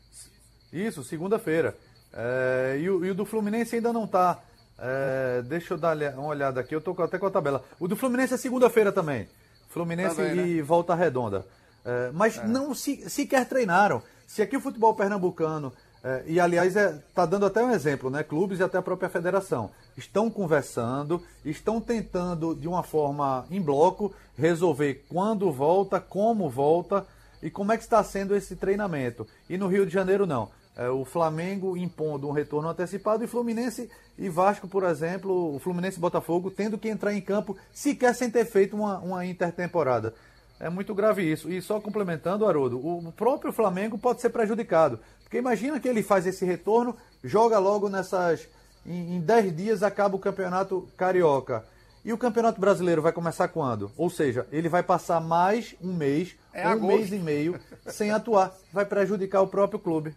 Isso, 0.73 1.05
segunda-feira. 1.05 1.77
É, 2.15 2.79
e, 2.81 2.89
o, 2.89 3.05
e, 3.05 3.11
o, 3.11 3.15
do 3.15 3.27
Fluminense 3.27 3.77
ainda 3.77 3.93
não 3.93 4.05
está. 4.05 4.43
É, 4.79 5.43
deixa 5.43 5.75
eu 5.75 5.79
dar 5.79 5.95
uma 6.15 6.29
olhada 6.29 6.59
aqui, 6.59 6.75
eu 6.75 6.79
estou 6.79 6.97
até 7.05 7.19
com 7.19 7.27
a 7.27 7.31
tabela. 7.31 7.63
O 7.79 7.87
do 7.87 7.97
Fluminense 7.97 8.33
é 8.33 8.39
segunda-feira 8.39 8.91
também. 8.91 9.29
Fluminense 9.69 10.17
também, 10.17 10.35
né? 10.35 10.47
e 10.49 10.63
Volta 10.63 10.95
Redonda. 10.95 11.47
É, 11.85 12.11
mas 12.13 12.39
é. 12.39 12.47
não 12.47 12.75
se, 12.75 13.09
sequer 13.09 13.47
treinaram. 13.49 14.03
Se 14.27 14.43
aqui 14.43 14.57
o 14.57 14.61
futebol 14.61 14.95
pernambucano, 14.95 15.73
é, 16.03 16.25
e 16.27 16.41
aliás 16.41 16.77
está 16.77 17.23
é, 17.23 17.27
dando 17.27 17.47
até 17.47 17.63
um 17.63 17.71
exemplo, 17.71 18.09
né? 18.09 18.23
Clubes 18.23 18.59
e 18.59 18.63
até 18.63 18.79
a 18.79 18.83
própria 18.83 19.09
federação 19.09 19.71
estão 19.97 20.31
conversando, 20.31 21.23
estão 21.45 21.81
tentando 21.81 22.55
de 22.55 22.67
uma 22.67 22.83
forma 22.83 23.45
em 23.51 23.61
bloco 23.61 24.15
resolver 24.37 25.05
quando 25.09 25.53
volta, 25.53 26.01
como 26.01 26.49
volta 26.49 27.07
e 27.43 27.51
como 27.51 27.73
é 27.73 27.77
que 27.77 27.83
está 27.83 28.03
sendo 28.03 28.35
esse 28.35 28.57
treinamento. 28.57 29.27
E 29.49 29.59
no 29.59 29.69
Rio 29.69 29.85
de 29.85 29.93
Janeiro 29.93 30.27
não. 30.27 30.49
É, 30.77 30.89
o 30.89 31.05
Flamengo 31.05 31.77
impondo 31.77 32.29
um 32.29 32.33
retorno 32.33 32.69
antecipado 32.69 33.23
e 33.23 33.27
Fluminense 33.27 33.91
e 34.17 34.29
Vasco, 34.31 34.69
por 34.69 34.85
exemplo, 34.85 35.55
o 35.55 35.59
Fluminense 35.59 35.99
e 35.99 36.01
Botafogo 36.01 36.51
tendo 36.51 36.79
que 36.79 36.89
entrar 36.89 37.13
em 37.13 37.21
campo 37.21 37.57
sequer 37.73 38.15
sem 38.15 38.31
ter 38.31 38.47
feito 38.47 38.77
uma, 38.77 38.99
uma 38.99 39.27
intertemporada. 39.27 40.15
É 40.61 40.69
muito 40.69 40.95
grave 40.95 41.23
isso. 41.23 41.51
E 41.51 41.61
só 41.63 41.81
complementando, 41.81 42.47
Haroldo, 42.47 42.79
o 42.79 43.11
próprio 43.11 43.51
Flamengo 43.51 43.97
pode 43.97 44.21
ser 44.21 44.29
prejudicado. 44.29 45.01
Porque 45.23 45.39
imagina 45.39 45.81
que 45.81 45.89
ele 45.89 46.03
faz 46.03 46.27
esse 46.27 46.45
retorno, 46.45 46.95
joga 47.25 47.59
logo 47.59 47.89
nessas. 47.89 48.47
Em 48.85 49.21
10 49.21 49.57
dias 49.57 49.83
acaba 49.83 50.17
o 50.17 50.19
campeonato 50.19 50.87
carioca. 50.97 51.65
E 52.05 52.13
o 52.13 52.19
campeonato 52.19 52.61
brasileiro 52.61 53.03
vai 53.03 53.13
começar 53.13 53.49
quando? 53.49 53.91
Ou 53.97 54.09
seja, 54.09 54.47
ele 54.51 54.69
vai 54.69 54.83
passar 54.83 55.21
mais 55.21 55.75
um 55.83 55.93
mês, 55.93 56.35
é 56.53 56.67
um 56.67 56.73
agosto. 56.73 56.87
mês 56.87 57.13
e 57.13 57.19
meio, 57.19 57.61
sem 57.87 58.11
atuar. 58.11 58.55
Vai 58.73 58.87
prejudicar 58.87 59.43
o 59.43 59.49
próprio 59.49 59.79
clube. 59.79 60.15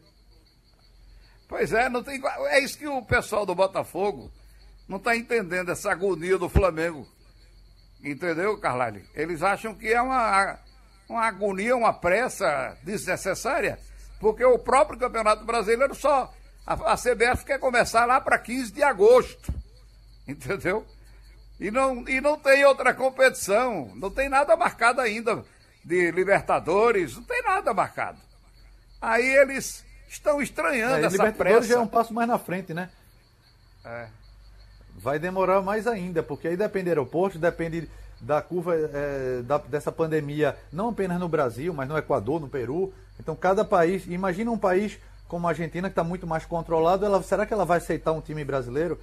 Pois 1.48 1.74
é, 1.74 1.90
não 1.90 2.02
tem. 2.02 2.22
É 2.48 2.64
isso 2.64 2.78
que 2.78 2.88
o 2.88 3.02
pessoal 3.02 3.46
do 3.46 3.54
Botafogo 3.54 4.32
não 4.88 4.98
está 4.98 5.16
entendendo, 5.16 5.72
essa 5.72 5.92
agonia 5.92 6.38
do 6.38 6.50
Flamengo. 6.50 7.06
Entendeu, 8.04 8.58
Carlyle? 8.58 9.06
Eles 9.16 9.42
acham 9.42 9.74
que 9.74 9.88
é 9.88 10.02
uma, 10.02 10.60
uma 11.08 11.26
agonia, 11.26 11.76
uma 11.76 11.94
pressa 11.94 12.78
desnecessária, 12.84 13.80
porque 14.20 14.44
o 14.44 14.60
próprio 14.60 15.00
Campeonato 15.00 15.46
Brasileiro 15.46 15.96
só. 15.96 16.34
A, 16.66 16.94
a 16.94 16.98
CBF 16.98 17.46
quer 17.46 17.60
começar 17.60 18.06
lá 18.06 18.20
para 18.20 18.38
15 18.38 18.72
de 18.74 18.84
agosto. 18.84 19.54
Entendeu? 20.28 20.86
E 21.60 21.72
não, 21.72 22.08
e 22.08 22.20
não 22.20 22.38
tem 22.38 22.66
outra 22.66 22.94
competição, 22.94 23.92
não 23.96 24.10
tem 24.10 24.28
nada 24.28 24.56
marcado 24.58 25.00
ainda 25.00 25.46
de 25.84 26.12
Libertadores, 26.12 27.16
não 27.16 27.24
tem 27.24 27.42
nada 27.42 27.74
marcado. 27.74 28.20
Aí 29.02 29.26
eles 29.38 29.86
estão 30.10 30.42
estranhando 30.42 30.96
é, 30.96 31.06
essa 31.06 31.16
Libertadores 31.18 31.58
pressa. 31.60 31.74
já 31.74 31.76
é 31.76 31.80
um 31.80 31.88
passo 31.88 32.14
mais 32.14 32.28
na 32.28 32.38
frente, 32.38 32.74
né? 32.74 32.90
É 33.86 34.23
vai 35.04 35.20
demorar 35.20 35.62
mais 35.62 35.86
ainda, 35.86 36.24
porque 36.24 36.48
aí 36.48 36.56
depende 36.56 36.86
do 36.86 36.90
aeroporto, 36.90 37.38
depende 37.38 37.90
da 38.22 38.42
curva 38.42 38.74
é, 38.74 39.42
da, 39.44 39.58
dessa 39.58 39.92
pandemia, 39.92 40.56
não 40.72 40.90
apenas 40.90 41.20
no 41.20 41.28
Brasil, 41.28 41.74
mas 41.74 41.90
no 41.90 41.98
Equador, 41.98 42.40
no 42.40 42.48
Peru. 42.48 42.94
Então, 43.20 43.36
cada 43.36 43.66
país, 43.66 44.08
imagina 44.08 44.50
um 44.50 44.58
país 44.58 44.98
como 45.28 45.46
a 45.46 45.50
Argentina, 45.50 45.90
que 45.90 45.92
está 45.92 46.06
muito 46.06 46.26
mais 46.26 46.46
controlado, 46.46 47.06
ela, 47.06 47.22
será 47.22 47.46
que 47.46 47.54
ela 47.54 47.66
vai 47.66 47.80
aceitar 47.80 48.14
um 48.14 48.22
time 48.22 48.46
brasileiro? 48.46 48.98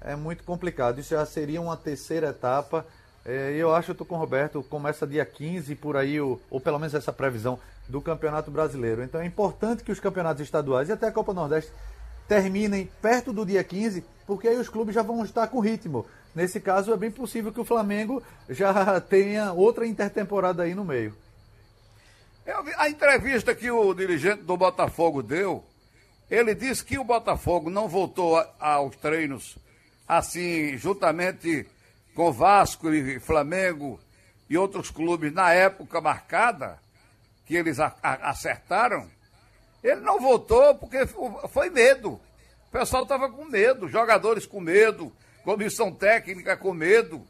É 0.00 0.14
muito 0.14 0.44
complicado. 0.44 1.00
Isso 1.00 1.14
já 1.14 1.24
seria 1.24 1.60
uma 1.60 1.76
terceira 1.76 2.28
etapa. 2.28 2.84
É, 3.24 3.52
eu 3.56 3.74
acho, 3.74 3.90
eu 3.90 3.92
estou 3.92 4.06
com 4.06 4.14
o 4.14 4.18
Roberto, 4.18 4.62
começa 4.64 5.06
dia 5.06 5.24
15 5.24 5.74
por 5.76 5.96
aí, 5.96 6.20
ou, 6.20 6.40
ou 6.50 6.60
pelo 6.60 6.78
menos 6.78 6.94
essa 6.94 7.12
previsão 7.12 7.58
do 7.88 8.00
Campeonato 8.02 8.50
Brasileiro. 8.50 9.02
Então 9.02 9.20
é 9.20 9.26
importante 9.26 9.82
que 9.82 9.90
os 9.90 10.00
campeonatos 10.00 10.42
estaduais 10.42 10.88
e 10.88 10.92
até 10.92 11.06
a 11.06 11.12
Copa 11.12 11.32
Nordeste 11.32 11.72
terminem 12.28 12.90
perto 13.00 13.32
do 13.32 13.44
dia 13.46 13.62
15 13.62 14.04
porque 14.26 14.48
aí 14.48 14.56
os 14.56 14.68
clubes 14.68 14.94
já 14.94 15.02
vão 15.02 15.24
estar 15.24 15.46
com 15.46 15.60
ritmo. 15.60 16.04
Nesse 16.34 16.60
caso, 16.60 16.92
é 16.92 16.96
bem 16.96 17.10
possível 17.10 17.52
que 17.52 17.60
o 17.60 17.64
Flamengo 17.64 18.22
já 18.48 19.00
tenha 19.00 19.52
outra 19.52 19.86
intertemporada 19.86 20.64
aí 20.64 20.74
no 20.74 20.84
meio. 20.84 21.16
a 22.76 22.88
entrevista 22.88 23.54
que 23.54 23.70
o 23.70 23.94
dirigente 23.94 24.42
do 24.42 24.56
Botafogo 24.56 25.22
deu, 25.22 25.64
ele 26.30 26.54
disse 26.54 26.84
que 26.84 26.98
o 26.98 27.04
Botafogo 27.04 27.70
não 27.70 27.88
voltou 27.88 28.36
a, 28.36 28.74
aos 28.74 28.96
treinos 28.96 29.56
assim, 30.06 30.76
juntamente 30.76 31.66
com 32.14 32.32
Vasco 32.32 32.92
e 32.92 33.18
Flamengo 33.18 33.98
e 34.48 34.56
outros 34.56 34.90
clubes 34.90 35.32
na 35.32 35.52
época 35.52 36.00
marcada, 36.00 36.78
que 37.44 37.54
eles 37.54 37.80
a, 37.80 37.94
a, 38.02 38.30
acertaram. 38.30 39.08
Ele 39.86 40.00
não 40.00 40.18
voltou 40.18 40.74
porque 40.74 41.06
foi 41.48 41.70
medo. 41.70 42.20
O 42.66 42.70
pessoal 42.72 43.04
estava 43.04 43.30
com 43.30 43.44
medo, 43.44 43.88
jogadores 43.88 44.44
com 44.44 44.60
medo, 44.60 45.12
comissão 45.44 45.92
técnica 45.92 46.56
com 46.56 46.74
medo, 46.74 47.24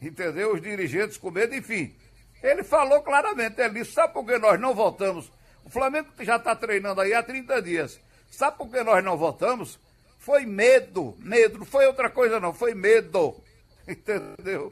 entendeu? 0.00 0.52
Os 0.52 0.60
dirigentes 0.60 1.16
com 1.16 1.30
medo, 1.30 1.54
enfim. 1.54 1.96
Ele 2.42 2.62
falou 2.62 3.00
claramente, 3.02 3.58
ele 3.62 3.80
disse, 3.80 3.92
sabe 3.92 4.12
por 4.12 4.26
que 4.26 4.36
nós 4.36 4.60
não 4.60 4.74
voltamos? 4.74 5.32
O 5.64 5.70
Flamengo 5.70 6.10
já 6.20 6.36
está 6.36 6.54
treinando 6.54 7.00
aí 7.00 7.14
há 7.14 7.22
30 7.22 7.62
dias. 7.62 7.98
Sabe 8.30 8.58
por 8.58 8.70
que 8.70 8.82
nós 8.82 9.02
não 9.02 9.16
voltamos? 9.16 9.80
Foi 10.18 10.44
medo, 10.44 11.16
medo, 11.18 11.60
não 11.60 11.64
foi 11.64 11.86
outra 11.86 12.10
coisa 12.10 12.38
não, 12.38 12.52
foi 12.52 12.74
medo, 12.74 13.42
entendeu? 13.88 14.70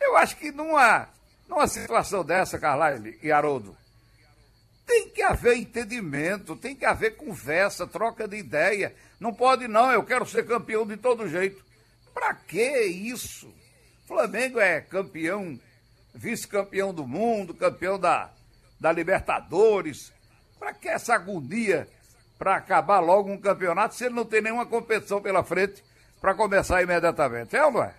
Eu 0.00 0.16
acho 0.16 0.36
que 0.36 0.50
numa, 0.50 1.08
numa 1.48 1.68
situação 1.68 2.24
dessa, 2.24 2.58
Carlyle 2.58 3.16
e 3.22 3.30
Haroldo, 3.30 3.76
tem 4.86 5.10
que 5.10 5.20
haver 5.20 5.56
entendimento, 5.56 6.54
tem 6.54 6.74
que 6.76 6.84
haver 6.84 7.16
conversa, 7.16 7.86
troca 7.86 8.28
de 8.28 8.36
ideia. 8.36 8.94
Não 9.18 9.34
pode, 9.34 9.66
não, 9.66 9.90
eu 9.90 10.04
quero 10.04 10.24
ser 10.24 10.46
campeão 10.46 10.86
de 10.86 10.96
todo 10.96 11.28
jeito. 11.28 11.62
Para 12.14 12.32
que 12.34 12.82
isso? 12.82 13.52
Flamengo 14.06 14.60
é 14.60 14.80
campeão, 14.80 15.58
vice-campeão 16.14 16.94
do 16.94 17.06
mundo, 17.06 17.52
campeão 17.52 17.98
da, 17.98 18.30
da 18.78 18.92
Libertadores. 18.92 20.12
Para 20.58 20.72
que 20.72 20.88
essa 20.88 21.14
agonia 21.14 21.88
para 22.38 22.56
acabar 22.56 23.00
logo 23.00 23.30
um 23.30 23.38
campeonato 23.38 23.94
se 23.94 24.04
ele 24.04 24.14
não 24.14 24.24
tem 24.24 24.40
nenhuma 24.40 24.66
competição 24.66 25.20
pela 25.20 25.42
frente 25.42 25.82
para 26.20 26.34
começar 26.34 26.82
imediatamente? 26.82 27.56
É 27.56 27.64
ou 27.64 27.72
não 27.72 27.82
é? 27.82 27.94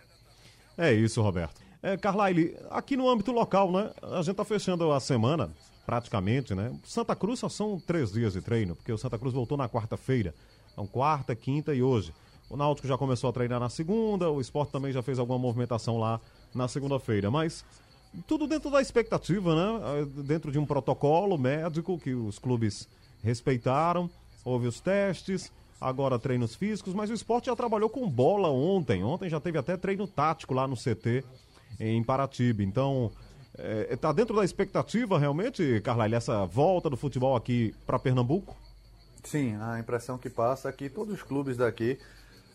É 0.78 0.94
isso, 0.94 1.22
Roberto. 1.22 1.62
É, 1.84 1.98
Carlyle, 1.98 2.58
aqui 2.70 2.96
no 2.96 3.10
âmbito 3.10 3.32
local, 3.32 3.72
né? 3.72 3.92
A 4.02 4.18
gente 4.18 4.32
está 4.32 4.46
fechando 4.46 4.92
a 4.92 5.00
semana 5.00 5.52
praticamente, 5.88 6.54
né? 6.54 6.78
Santa 6.84 7.16
Cruz 7.16 7.40
só 7.40 7.48
são 7.48 7.80
três 7.80 8.12
dias 8.12 8.34
de 8.34 8.42
treino, 8.42 8.76
porque 8.76 8.92
o 8.92 8.98
Santa 8.98 9.18
Cruz 9.18 9.34
voltou 9.34 9.58
na 9.58 9.70
quarta-feira. 9.70 10.36
Então, 10.74 10.86
quarta, 10.86 11.34
quinta 11.34 11.74
e 11.74 11.82
hoje. 11.82 12.14
O 12.50 12.58
Náutico 12.58 12.90
já 12.90 12.98
começou 12.98 13.30
a 13.30 13.34
treinar 13.34 13.58
na 13.58 13.70
segunda, 13.70 14.30
o 14.30 14.42
esporte 14.42 14.74
também 14.74 14.92
já 14.92 15.02
fez 15.02 15.18
alguma 15.18 15.40
movimentação 15.40 15.98
lá 15.98 16.20
na 16.54 16.68
segunda-feira. 16.68 17.32
Mas 17.32 17.64
tudo 18.28 18.48
dentro 18.48 18.70
da 18.70 18.82
expectativa, 18.82 19.56
né? 19.56 20.06
Dentro 20.26 20.52
de 20.52 20.60
um 20.60 20.66
protocolo 20.66 21.38
médico 21.38 21.98
que 21.98 22.14
os 22.14 22.38
clubes 22.38 22.86
respeitaram. 23.24 24.10
Houve 24.44 24.68
os 24.68 24.82
testes, 24.82 25.54
agora 25.80 26.20
treinos 26.20 26.54
físicos, 26.54 26.94
mas 26.94 27.10
o 27.10 27.14
esporte 27.14 27.46
já 27.46 27.56
trabalhou 27.56 27.90
com 27.90 28.10
bola 28.10 28.50
ontem. 28.50 29.06
Ontem 29.06 29.30
já 29.30 29.40
teve 29.40 29.58
até 29.58 29.78
treino 29.78 30.06
tático 30.06 30.54
lá 30.54 30.68
no 30.68 30.76
CT 30.76 31.24
em 31.80 32.04
Paratiba. 32.04 32.62
Então, 32.62 33.10
Está 33.90 34.12
dentro 34.12 34.36
da 34.36 34.46
expectativa 34.46 35.18
realmente, 35.18 35.82
Carlyle, 35.82 36.16
essa 36.16 36.46
volta 36.46 36.90
do 36.90 36.98
futebol 36.98 37.36
aqui 37.36 37.74
para 37.86 37.98
Pernambuco? 37.98 38.56
Sim, 39.24 39.58
a 39.60 39.80
impressão 39.80 40.18
que 40.18 40.30
passa 40.30 40.70
é 40.70 40.72
que 40.72 40.90
todos 40.90 41.14
os 41.14 41.24
clubes 41.24 41.58
daqui 41.58 42.00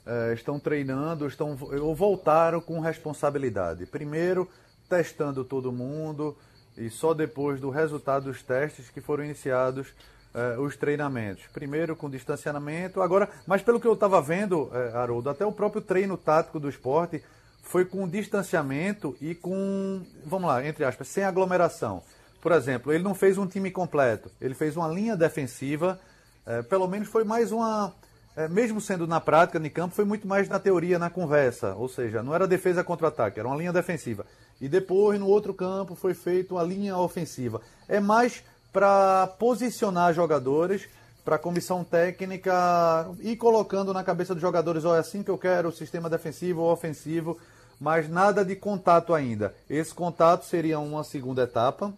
eh, 0.04 0.32
estão 0.34 0.58
treinando, 0.58 1.26
estão 1.26 1.56
ou 1.80 1.94
voltaram 1.94 2.60
com 2.60 2.80
responsabilidade. 2.80 3.86
Primeiro, 3.86 4.48
testando 4.88 5.44
todo 5.44 5.70
mundo 5.70 6.36
e 6.76 6.90
só 6.90 7.14
depois 7.14 7.60
do 7.60 7.70
resultado 7.70 8.24
dos 8.24 8.42
testes 8.42 8.90
que 8.90 9.00
foram 9.00 9.24
iniciados 9.24 9.92
eh, 10.34 10.56
os 10.58 10.76
treinamentos. 10.76 11.44
Primeiro 11.52 11.94
com 11.94 12.10
distanciamento, 12.10 13.00
agora, 13.00 13.28
mas 13.46 13.62
pelo 13.62 13.78
que 13.78 13.86
eu 13.86 13.92
estava 13.92 14.20
vendo, 14.20 14.70
eh, 14.72 14.92
Haroldo, 14.94 15.30
até 15.30 15.46
o 15.46 15.52
próprio 15.52 15.80
treino 15.80 16.16
tático 16.16 16.58
do 16.58 16.68
esporte 16.68 17.22
foi 17.62 17.84
com 17.84 18.06
distanciamento 18.06 19.16
e 19.20 19.34
com, 19.34 20.02
vamos 20.26 20.48
lá, 20.48 20.66
entre 20.66 20.84
aspas, 20.84 21.08
sem 21.08 21.24
aglomeração. 21.24 22.02
Por 22.40 22.52
exemplo, 22.52 22.92
ele 22.92 23.04
não 23.04 23.14
fez 23.14 23.38
um 23.38 23.46
time 23.46 23.70
completo, 23.70 24.30
ele 24.40 24.52
fez 24.52 24.76
uma 24.76 24.88
linha 24.88 25.16
defensiva, 25.16 25.98
eh, 26.44 26.60
pelo 26.62 26.88
menos 26.88 27.08
foi 27.08 27.22
mais 27.22 27.52
uma, 27.52 27.94
eh, 28.36 28.48
mesmo 28.48 28.80
sendo 28.80 29.06
na 29.06 29.20
prática, 29.20 29.60
no 29.60 29.70
campo, 29.70 29.94
foi 29.94 30.04
muito 30.04 30.26
mais 30.26 30.48
na 30.48 30.58
teoria, 30.58 30.98
na 30.98 31.08
conversa, 31.08 31.74
ou 31.76 31.88
seja, 31.88 32.22
não 32.22 32.34
era 32.34 32.46
defesa 32.46 32.82
contra 32.82 33.08
ataque, 33.08 33.38
era 33.38 33.48
uma 33.48 33.56
linha 33.56 33.72
defensiva. 33.72 34.26
E 34.60 34.68
depois, 34.68 35.18
no 35.18 35.28
outro 35.28 35.54
campo, 35.54 35.94
foi 35.94 36.14
feita 36.14 36.54
uma 36.54 36.64
linha 36.64 36.96
ofensiva. 36.96 37.60
É 37.88 38.00
mais 38.00 38.42
para 38.72 39.28
posicionar 39.38 40.12
jogadores, 40.12 40.88
para 41.24 41.36
a 41.36 41.38
comissão 41.38 41.84
técnica 41.84 43.10
ir 43.20 43.36
colocando 43.36 43.92
na 43.92 44.02
cabeça 44.02 44.34
dos 44.34 44.40
jogadores, 44.40 44.84
olha, 44.84 44.96
é 44.96 45.00
assim 45.00 45.22
que 45.22 45.30
eu 45.30 45.38
quero 45.38 45.68
o 45.68 45.72
sistema 45.72 46.10
defensivo 46.10 46.62
ou 46.62 46.72
ofensivo, 46.72 47.38
mas 47.78 48.08
nada 48.08 48.44
de 48.44 48.56
contato 48.56 49.14
ainda. 49.14 49.54
Esse 49.68 49.94
contato 49.94 50.44
seria 50.44 50.78
uma 50.78 51.04
segunda 51.04 51.42
etapa, 51.42 51.92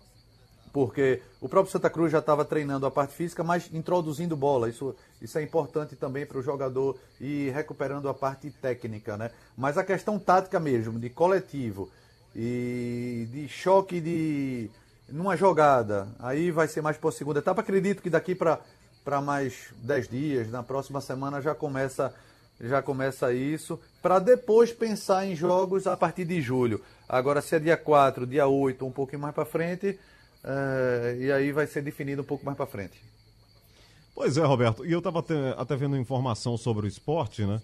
porque 0.73 1.23
o 1.41 1.49
próprio 1.49 1.71
Santa 1.71 1.89
Cruz 1.89 2.11
já 2.11 2.19
estava 2.19 2.45
treinando 2.45 2.85
a 2.85 2.91
parte 2.91 3.15
física, 3.15 3.45
mas 3.45 3.71
introduzindo 3.73 4.37
bola. 4.37 4.69
Isso, 4.69 4.95
isso 5.23 5.39
é 5.39 5.43
importante 5.43 5.95
também 5.95 6.27
para 6.27 6.39
o 6.39 6.43
jogador 6.43 6.99
ir 7.21 7.51
recuperando 7.53 8.09
a 8.09 8.15
parte 8.15 8.51
técnica, 8.51 9.17
né? 9.17 9.31
Mas 9.57 9.79
a 9.79 9.85
questão 9.85 10.19
tática 10.19 10.59
mesmo, 10.59 10.99
de 10.99 11.09
coletivo 11.09 11.89
e 12.35 13.29
de 13.31 13.49
choque 13.49 14.01
de 14.01 14.71
numa 15.09 15.37
jogada, 15.37 16.09
aí 16.19 16.51
vai 16.51 16.67
ser 16.67 16.81
mais 16.81 16.97
para 16.97 17.11
a 17.11 17.13
segunda 17.13 17.39
etapa. 17.39 17.61
Acredito 17.61 18.03
que 18.03 18.11
daqui 18.11 18.35
para 18.35 18.59
para 19.05 19.21
mais 19.21 19.73
10 19.83 20.09
dias, 20.09 20.51
na 20.51 20.62
próxima 20.62 21.01
semana 21.01 21.40
já 21.40 21.55
começa 21.55 22.14
já 22.61 22.81
começa 22.81 23.33
isso, 23.33 23.79
para 24.01 24.21
depois 24.21 24.73
pensar 24.73 25.27
em 25.27 25.35
jogos 25.35 25.87
a 25.88 25.97
partir 25.97 26.25
de 26.25 26.40
julho. 26.40 26.81
Agora, 27.09 27.43
se 27.43 27.57
é 27.57 27.59
dia 27.59 27.77
4, 27.77 28.27
dia 28.27 28.47
8, 28.47 28.87
um 28.87 28.93
pouquinho 28.93 29.21
mais 29.21 29.35
para 29.35 29.45
frente, 29.45 29.99
é, 30.43 31.17
e 31.19 31.33
aí 31.33 31.51
vai 31.53 31.67
ser 31.67 31.83
definido 31.83 32.23
um 32.23 32.25
pouco 32.25 32.45
mais 32.45 32.57
para 32.57 32.67
frente. 32.67 33.03
Pois 34.14 34.37
é, 34.37 34.45
Roberto. 34.45 34.87
E 34.87 34.93
eu 34.93 34.99
estava 34.99 35.19
até, 35.59 35.77
vendo 35.77 35.97
informação 35.97 36.57
sobre 36.57 36.87
o 36.87 36.88
esporte, 36.88 37.45
né? 37.45 37.61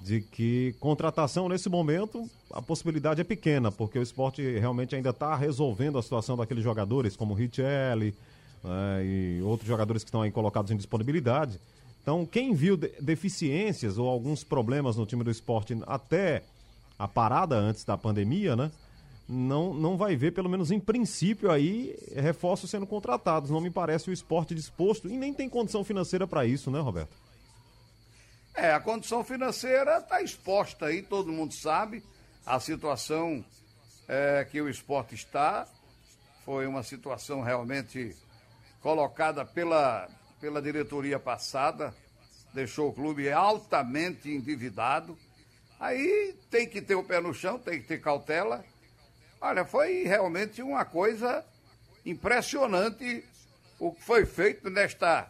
De 0.00 0.20
que 0.20 0.76
contratação 0.78 1.48
nesse 1.48 1.68
momento 1.68 2.30
a 2.52 2.62
possibilidade 2.62 3.20
é 3.20 3.24
pequena, 3.24 3.72
porque 3.72 3.98
o 3.98 4.02
esporte 4.02 4.40
realmente 4.58 4.94
ainda 4.94 5.10
está 5.10 5.34
resolvendo 5.34 5.98
a 5.98 6.02
situação 6.02 6.36
daqueles 6.36 6.62
jogadores 6.62 7.16
como 7.16 7.34
Richelli 7.34 8.14
né, 8.62 9.04
e 9.04 9.42
outros 9.42 9.68
jogadores 9.68 10.02
que 10.02 10.08
estão 10.08 10.22
aí 10.22 10.30
colocados 10.30 10.70
em 10.70 10.76
disponibilidade. 10.76 11.60
Então, 12.02 12.24
quem 12.24 12.54
viu 12.54 12.76
de 12.76 12.88
deficiências 13.00 13.98
ou 13.98 14.08
alguns 14.08 14.42
problemas 14.42 14.96
no 14.96 15.04
time 15.04 15.22
do 15.22 15.30
esporte 15.30 15.78
até 15.86 16.42
a 16.98 17.06
parada 17.06 17.56
antes 17.56 17.84
da 17.84 17.96
pandemia, 17.96 18.56
né? 18.56 18.70
Não, 19.28 19.74
não 19.74 19.98
vai 19.98 20.16
ver, 20.16 20.32
pelo 20.32 20.48
menos 20.48 20.70
em 20.70 20.80
princípio, 20.80 21.50
aí 21.50 21.94
reforços 22.16 22.70
sendo 22.70 22.86
contratados. 22.86 23.50
Não 23.50 23.60
me 23.60 23.70
parece 23.70 24.08
o 24.08 24.12
esporte 24.12 24.54
disposto 24.54 25.06
e 25.06 25.18
nem 25.18 25.34
tem 25.34 25.50
condição 25.50 25.84
financeira 25.84 26.26
para 26.26 26.46
isso, 26.46 26.70
né, 26.70 26.80
Roberto? 26.80 27.14
É, 28.54 28.72
a 28.72 28.80
condição 28.80 29.22
financeira 29.22 29.98
está 29.98 30.22
exposta 30.22 30.86
aí, 30.86 31.02
todo 31.02 31.30
mundo 31.30 31.52
sabe. 31.52 32.02
A 32.44 32.58
situação 32.58 33.44
é, 34.08 34.46
que 34.50 34.60
o 34.62 34.68
esporte 34.68 35.14
está 35.14 35.68
foi 36.44 36.66
uma 36.66 36.82
situação 36.82 37.42
realmente 37.42 38.16
colocada 38.80 39.44
pela, 39.44 40.08
pela 40.40 40.62
diretoria 40.62 41.18
passada, 41.18 41.94
deixou 42.52 42.88
o 42.88 42.92
clube 42.92 43.30
altamente 43.30 44.30
endividado. 44.30 45.18
Aí 45.78 46.34
tem 46.50 46.68
que 46.68 46.82
ter 46.82 46.94
o 46.94 47.04
pé 47.04 47.20
no 47.20 47.34
chão, 47.34 47.58
tem 47.58 47.80
que 47.80 47.86
ter 47.86 48.00
cautela. 48.00 48.64
Olha, 49.40 49.64
foi 49.64 50.02
realmente 50.04 50.62
uma 50.62 50.84
coisa 50.84 51.44
impressionante 52.04 53.24
o 53.78 53.92
que 53.92 54.02
foi 54.02 54.26
feito 54.26 54.68
nesta, 54.70 55.28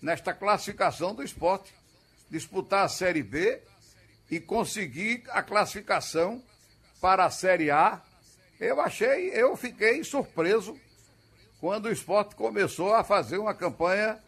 nesta 0.00 0.32
classificação 0.32 1.14
do 1.14 1.22
esporte. 1.22 1.74
Disputar 2.30 2.84
a 2.84 2.88
Série 2.88 3.22
B 3.22 3.60
e 4.30 4.38
conseguir 4.38 5.24
a 5.30 5.42
classificação 5.42 6.42
para 7.00 7.24
a 7.24 7.30
Série 7.30 7.70
A. 7.70 8.02
Eu 8.60 8.80
achei, 8.80 9.30
eu 9.30 9.56
fiquei 9.56 10.04
surpreso 10.04 10.78
quando 11.60 11.86
o 11.86 11.92
esporte 11.92 12.34
começou 12.34 12.94
a 12.94 13.02
fazer 13.02 13.38
uma 13.38 13.54
campanha 13.54 14.18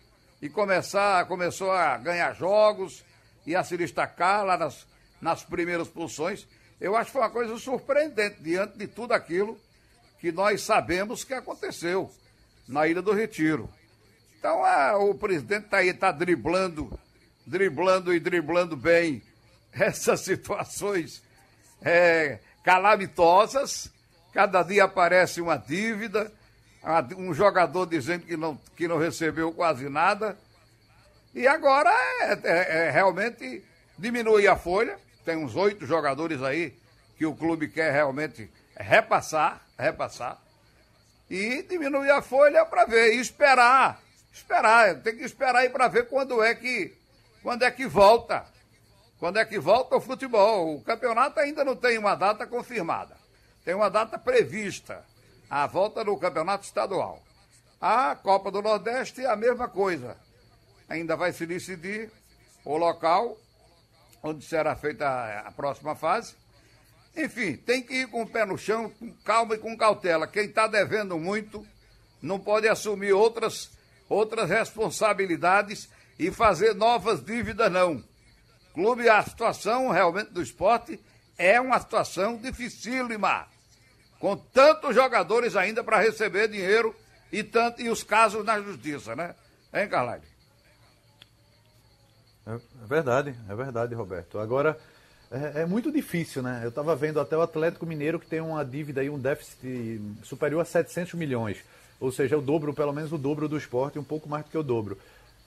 e 0.42 0.48
começar, 0.48 1.24
começou 1.26 1.70
a 1.70 1.96
ganhar 1.96 2.32
jogos 2.34 3.04
e 3.46 3.54
a 3.54 3.62
se 3.62 3.76
destacar 3.76 4.44
lá 4.44 4.56
nas, 4.56 4.86
nas 5.20 5.44
primeiras 5.44 5.88
posições. 5.88 6.46
Eu 6.80 6.96
acho 6.96 7.06
que 7.06 7.12
foi 7.12 7.22
uma 7.22 7.30
coisa 7.30 7.56
surpreendente 7.58 8.42
diante 8.42 8.78
de 8.78 8.86
tudo 8.86 9.12
aquilo 9.12 9.58
que 10.18 10.32
nós 10.32 10.62
sabemos 10.62 11.24
que 11.24 11.34
aconteceu 11.34 12.10
na 12.66 12.86
Ilha 12.86 13.02
do 13.02 13.12
Retiro. 13.12 13.68
Então 14.38 14.62
o 15.08 15.14
presidente 15.14 15.66
está 15.66 15.78
aí, 15.78 15.88
está 15.88 16.10
driblando, 16.10 16.98
driblando 17.46 18.12
e 18.14 18.18
driblando 18.18 18.76
bem 18.76 19.22
essas 19.72 20.20
situações 20.20 21.22
é, 21.82 22.38
calamitosas. 22.64 23.90
Cada 24.32 24.62
dia 24.62 24.84
aparece 24.84 25.40
uma 25.40 25.56
dívida, 25.56 26.32
um 27.16 27.34
jogador 27.34 27.86
dizendo 27.86 28.26
que 28.26 28.36
não, 28.36 28.58
que 28.76 28.88
não 28.88 28.98
recebeu 28.98 29.52
quase 29.52 29.88
nada. 29.88 30.36
E 31.34 31.46
agora 31.46 31.90
é, 31.90 32.38
é, 32.42 32.86
é 32.86 32.90
realmente 32.90 33.62
diminuir 33.98 34.48
a 34.48 34.56
folha. 34.56 34.98
Tem 35.24 35.36
uns 35.36 35.54
oito 35.54 35.86
jogadores 35.86 36.42
aí 36.42 36.76
que 37.16 37.26
o 37.26 37.34
clube 37.34 37.68
quer 37.68 37.92
realmente 37.92 38.50
repassar, 38.76 39.60
repassar. 39.78 40.38
E 41.28 41.62
diminuir 41.62 42.10
a 42.10 42.22
folha 42.22 42.64
para 42.64 42.86
ver, 42.86 43.14
e 43.14 43.20
esperar. 43.20 44.00
Esperar, 44.32 44.96
tem 44.96 45.16
que 45.16 45.24
esperar 45.24 45.56
aí 45.56 45.68
para 45.68 45.86
ver 45.88 46.08
quando 46.08 46.42
é 46.42 46.54
que 46.54 46.96
quando 47.42 47.62
é 47.62 47.70
que 47.70 47.86
volta. 47.86 48.44
Quando 49.18 49.38
é 49.38 49.44
que 49.44 49.58
volta 49.58 49.96
o 49.96 50.00
futebol? 50.00 50.76
O 50.76 50.82
campeonato 50.82 51.38
ainda 51.40 51.62
não 51.62 51.76
tem 51.76 51.98
uma 51.98 52.14
data 52.14 52.46
confirmada. 52.46 53.16
Tem 53.64 53.74
uma 53.74 53.90
data 53.90 54.18
prevista 54.18 55.04
a 55.50 55.66
volta 55.66 56.04
do 56.04 56.16
campeonato 56.16 56.64
estadual. 56.64 57.20
A 57.80 58.14
Copa 58.14 58.52
do 58.52 58.62
Nordeste 58.62 59.22
é 59.22 59.26
a 59.26 59.34
mesma 59.34 59.66
coisa. 59.66 60.16
Ainda 60.88 61.16
vai 61.16 61.32
se 61.32 61.44
decidir 61.44 62.10
o 62.64 62.76
local 62.76 63.36
onde 64.22 64.44
será 64.44 64.76
feita 64.76 65.42
a 65.44 65.50
próxima 65.50 65.96
fase. 65.96 66.36
Enfim, 67.16 67.56
tem 67.56 67.82
que 67.82 68.02
ir 68.02 68.06
com 68.08 68.22
o 68.22 68.26
pé 68.26 68.44
no 68.44 68.56
chão, 68.56 68.90
com 68.90 69.12
calma 69.24 69.54
e 69.54 69.58
com 69.58 69.76
cautela. 69.76 70.28
Quem 70.28 70.44
está 70.44 70.68
devendo 70.68 71.18
muito 71.18 71.66
não 72.22 72.38
pode 72.38 72.68
assumir 72.68 73.12
outras, 73.12 73.70
outras 74.08 74.48
responsabilidades 74.48 75.88
e 76.18 76.30
fazer 76.30 76.74
novas 76.74 77.24
dívidas, 77.24 77.72
não. 77.72 78.04
Clube, 78.72 79.08
a 79.08 79.22
situação 79.22 79.88
realmente 79.88 80.30
do 80.30 80.42
esporte 80.42 81.00
é 81.36 81.60
uma 81.60 81.80
situação 81.80 82.36
dificílima 82.36 83.49
com 84.20 84.36
tantos 84.36 84.94
jogadores 84.94 85.56
ainda 85.56 85.82
para 85.82 85.98
receber 85.98 86.46
dinheiro 86.46 86.94
e, 87.32 87.42
tanto, 87.42 87.80
e 87.80 87.88
os 87.88 88.04
casos 88.04 88.44
na 88.44 88.60
justiça, 88.60 89.16
né? 89.16 89.34
Hein, 89.72 89.88
Carlyle? 89.88 90.22
É 92.46 92.86
verdade, 92.86 93.34
é 93.48 93.54
verdade, 93.54 93.94
Roberto. 93.94 94.38
Agora, 94.38 94.78
é, 95.30 95.62
é 95.62 95.66
muito 95.66 95.90
difícil, 95.90 96.42
né? 96.42 96.60
Eu 96.62 96.68
estava 96.68 96.94
vendo 96.94 97.18
até 97.18 97.36
o 97.36 97.40
Atlético 97.40 97.86
Mineiro 97.86 98.20
que 98.20 98.26
tem 98.26 98.40
uma 98.40 98.64
dívida 98.64 99.00
aí, 99.00 99.08
um 99.08 99.18
déficit 99.18 100.00
superior 100.22 100.60
a 100.60 100.64
700 100.64 101.14
milhões. 101.14 101.58
Ou 101.98 102.12
seja, 102.12 102.36
o 102.36 102.42
dobro, 102.42 102.74
pelo 102.74 102.92
menos 102.92 103.12
o 103.12 103.18
dobro 103.18 103.48
do 103.48 103.56
esporte, 103.56 103.98
um 103.98 104.04
pouco 104.04 104.28
mais 104.28 104.44
do 104.44 104.50
que 104.50 104.58
o 104.58 104.62
dobro. 104.62 104.98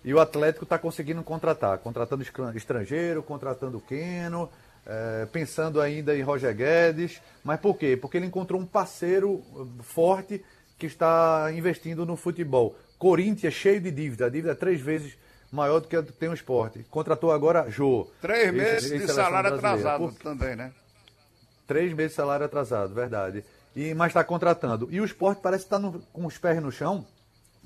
E 0.03 0.13
o 0.13 0.19
Atlético 0.19 0.63
está 0.63 0.79
conseguindo 0.79 1.23
contratar, 1.23 1.77
contratando 1.77 2.23
estrangeiro, 2.55 3.21
contratando 3.23 3.79
Keno, 3.81 4.49
é, 4.85 5.25
pensando 5.31 5.79
ainda 5.81 6.15
em 6.15 6.21
Roger 6.21 6.55
Guedes. 6.55 7.21
Mas 7.43 7.59
por 7.59 7.77
quê? 7.77 7.97
Porque 7.97 8.17
ele 8.17 8.25
encontrou 8.25 8.59
um 8.59 8.65
parceiro 8.65 9.43
eh, 9.55 9.83
forte 9.83 10.43
que 10.77 10.85
está 10.85 11.51
investindo 11.53 12.05
no 12.05 12.15
futebol. 12.15 12.75
Corinthians 12.97 13.53
cheio 13.53 13.81
de 13.81 13.91
dívida, 13.91 14.27
a 14.27 14.29
dívida 14.29 14.53
é 14.53 14.55
três 14.55 14.79
vezes 14.79 15.17
maior 15.51 15.79
do 15.79 15.87
que 15.87 16.01
tem 16.01 16.29
o 16.29 16.33
esporte. 16.33 16.85
Contratou 16.89 17.31
agora 17.31 17.69
Jô. 17.69 18.07
Três 18.21 18.53
meses 18.53 18.89
de 18.89 19.07
salário 19.11 19.53
atrasado 19.53 19.99
por... 19.99 20.13
também, 20.13 20.55
né? 20.55 20.71
Três 21.67 21.93
meses 21.93 22.11
de 22.11 22.15
salário 22.15 22.45
atrasado, 22.45 22.93
verdade. 22.93 23.43
e 23.75 23.93
mas 23.93 24.07
está 24.07 24.23
contratando. 24.23 24.87
E 24.91 24.99
o 24.99 25.05
esporte 25.05 25.41
parece 25.41 25.65
estar 25.65 25.79
tá 25.79 25.91
com 26.11 26.25
os 26.25 26.37
pés 26.37 26.61
no 26.61 26.71
chão, 26.71 27.05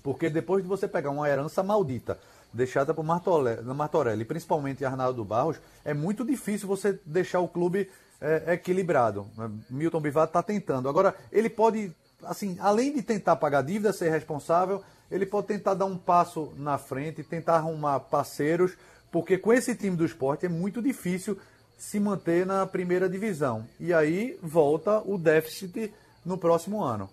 porque 0.03 0.29
depois 0.29 0.63
de 0.63 0.69
você 0.69 0.87
pegar 0.87 1.11
uma 1.11 1.29
herança 1.29 1.63
maldita 1.63 2.19
deixada 2.53 2.93
por 2.93 3.03
Martorelli, 3.03 3.61
Martorelli 3.63 4.25
principalmente 4.25 4.85
Arnaldo 4.85 5.23
Barros, 5.23 5.57
é 5.83 5.93
muito 5.93 6.25
difícil 6.25 6.67
você 6.67 6.99
deixar 7.05 7.39
o 7.39 7.47
clube 7.47 7.89
é, 8.19 8.53
equilibrado. 8.53 9.27
Milton 9.69 10.01
Bivato 10.01 10.31
está 10.31 10.43
tentando. 10.43 10.89
Agora, 10.89 11.15
ele 11.31 11.49
pode, 11.49 11.91
assim, 12.23 12.57
além 12.59 12.93
de 12.93 13.01
tentar 13.01 13.35
pagar 13.35 13.61
dívida, 13.61 13.93
ser 13.93 14.09
responsável, 14.09 14.83
ele 15.09 15.25
pode 15.25 15.47
tentar 15.47 15.73
dar 15.73 15.85
um 15.85 15.97
passo 15.97 16.51
na 16.57 16.77
frente, 16.77 17.23
tentar 17.23 17.55
arrumar 17.55 17.99
parceiros, 17.99 18.73
porque 19.11 19.37
com 19.37 19.53
esse 19.53 19.75
time 19.75 19.95
do 19.95 20.05
esporte 20.05 20.45
é 20.45 20.49
muito 20.49 20.81
difícil 20.81 21.37
se 21.77 21.99
manter 21.99 22.45
na 22.45 22.65
primeira 22.65 23.07
divisão. 23.07 23.65
E 23.79 23.93
aí 23.93 24.37
volta 24.41 25.01
o 25.05 25.17
déficit 25.17 25.93
no 26.25 26.37
próximo 26.37 26.83
ano. 26.83 27.09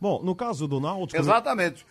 Bom, 0.00 0.22
no 0.22 0.34
caso 0.34 0.68
do 0.68 0.78
Náutico. 0.78 1.20
Exatamente. 1.20 1.86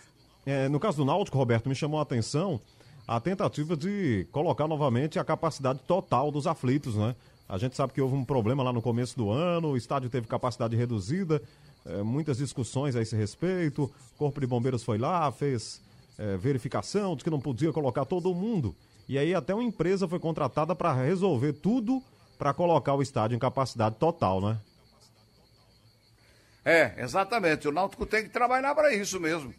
É, 0.45 0.67
no 0.67 0.79
caso 0.79 0.97
do 0.97 1.05
Náutico, 1.05 1.37
Roberto, 1.37 1.69
me 1.69 1.75
chamou 1.75 1.99
a 1.99 2.03
atenção 2.03 2.59
a 3.07 3.19
tentativa 3.19 3.75
de 3.75 4.27
colocar 4.31 4.67
novamente 4.67 5.19
a 5.19 5.23
capacidade 5.23 5.79
total 5.85 6.31
dos 6.31 6.47
aflitos, 6.47 6.95
né? 6.95 7.15
A 7.47 7.57
gente 7.57 7.75
sabe 7.75 7.93
que 7.93 8.01
houve 8.01 8.15
um 8.15 8.23
problema 8.23 8.63
lá 8.63 8.71
no 8.71 8.81
começo 8.81 9.17
do 9.17 9.29
ano, 9.29 9.69
o 9.71 9.77
estádio 9.77 10.09
teve 10.09 10.27
capacidade 10.27 10.75
reduzida, 10.75 11.41
é, 11.85 12.01
muitas 12.01 12.37
discussões 12.37 12.95
a 12.95 13.01
esse 13.01 13.15
respeito. 13.15 13.83
O 13.83 14.17
Corpo 14.17 14.39
de 14.39 14.47
Bombeiros 14.47 14.83
foi 14.83 14.97
lá, 14.97 15.31
fez 15.31 15.81
é, 16.17 16.37
verificação, 16.37 17.13
disse 17.15 17.25
que 17.25 17.29
não 17.29 17.41
podia 17.41 17.71
colocar 17.73 18.05
todo 18.05 18.33
mundo. 18.33 18.73
E 19.07 19.17
aí 19.17 19.35
até 19.35 19.53
uma 19.53 19.63
empresa 19.63 20.07
foi 20.07 20.19
contratada 20.19 20.73
para 20.73 20.93
resolver 20.93 21.53
tudo 21.53 22.01
para 22.37 22.53
colocar 22.53 22.93
o 22.95 23.01
estádio 23.01 23.35
em 23.35 23.39
capacidade 23.39 23.95
total, 23.95 24.41
né? 24.41 24.57
É, 26.65 26.93
exatamente. 27.03 27.67
O 27.67 27.71
Náutico 27.71 28.05
tem 28.05 28.23
que 28.23 28.29
trabalhar 28.29 28.73
para 28.73 28.93
isso 28.93 29.19
mesmo. 29.19 29.53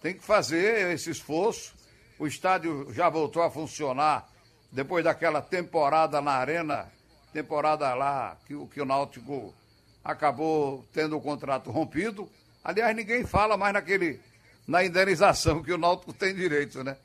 Tem 0.00 0.14
que 0.14 0.24
fazer 0.24 0.92
esse 0.92 1.10
esforço. 1.10 1.74
O 2.18 2.26
estádio 2.26 2.92
já 2.92 3.08
voltou 3.08 3.42
a 3.42 3.50
funcionar 3.50 4.28
depois 4.72 5.04
daquela 5.04 5.42
temporada 5.42 6.20
na 6.20 6.32
arena, 6.32 6.90
temporada 7.32 7.92
lá 7.94 8.36
que, 8.46 8.54
que 8.68 8.80
o 8.80 8.84
Náutico 8.84 9.54
acabou 10.04 10.86
tendo 10.92 11.16
o 11.16 11.20
contrato 11.20 11.70
rompido. 11.70 12.30
Aliás, 12.62 12.94
ninguém 12.94 13.26
fala 13.26 13.56
mais 13.56 13.72
naquele 13.72 14.20
na 14.66 14.84
indenização 14.84 15.62
que 15.62 15.72
o 15.72 15.78
Náutico 15.78 16.12
tem 16.12 16.34
direito, 16.34 16.84
né? 16.84 16.96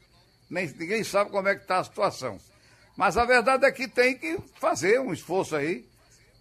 Nem, 0.49 0.67
ninguém 0.67 1.03
sabe 1.03 1.31
como 1.31 1.47
é 1.47 1.55
que 1.55 1.61
está 1.61 1.79
a 1.79 1.83
situação. 1.83 2.37
Mas 2.95 3.17
a 3.17 3.25
verdade 3.25 3.65
é 3.65 3.71
que 3.71 3.87
tem 3.87 4.17
que 4.17 4.37
fazer 4.59 4.99
um 4.99 5.11
esforço 5.11 5.55
aí, 5.55 5.85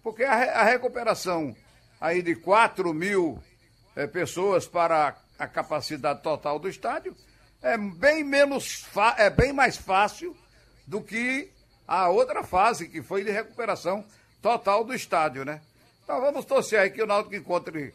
porque 0.03 0.23
a, 0.23 0.61
a 0.61 0.63
recuperação 0.63 1.55
aí 1.99 2.21
de 2.21 2.35
4 2.35 2.93
mil 2.93 3.41
é, 3.95 4.05
pessoas 4.05 4.67
para 4.67 5.15
a 5.37 5.47
capacidade 5.47 6.21
total 6.21 6.59
do 6.59 6.69
estádio 6.69 7.15
é 7.61 7.77
bem 7.77 8.23
menos 8.23 8.85
é 9.17 9.29
bem 9.29 9.51
mais 9.51 9.75
fácil 9.75 10.35
do 10.85 11.01
que 11.01 11.51
a 11.87 12.09
outra 12.09 12.43
fase 12.43 12.87
que 12.87 13.01
foi 13.01 13.23
de 13.23 13.31
recuperação 13.31 14.05
total 14.41 14.83
do 14.83 14.93
estádio, 14.93 15.43
né? 15.43 15.61
Então 16.03 16.21
vamos 16.21 16.45
torcer 16.45 16.79
aí 16.79 16.89
que 16.89 17.01
o 17.01 17.07
Náutico 17.07 17.35
encontre 17.35 17.93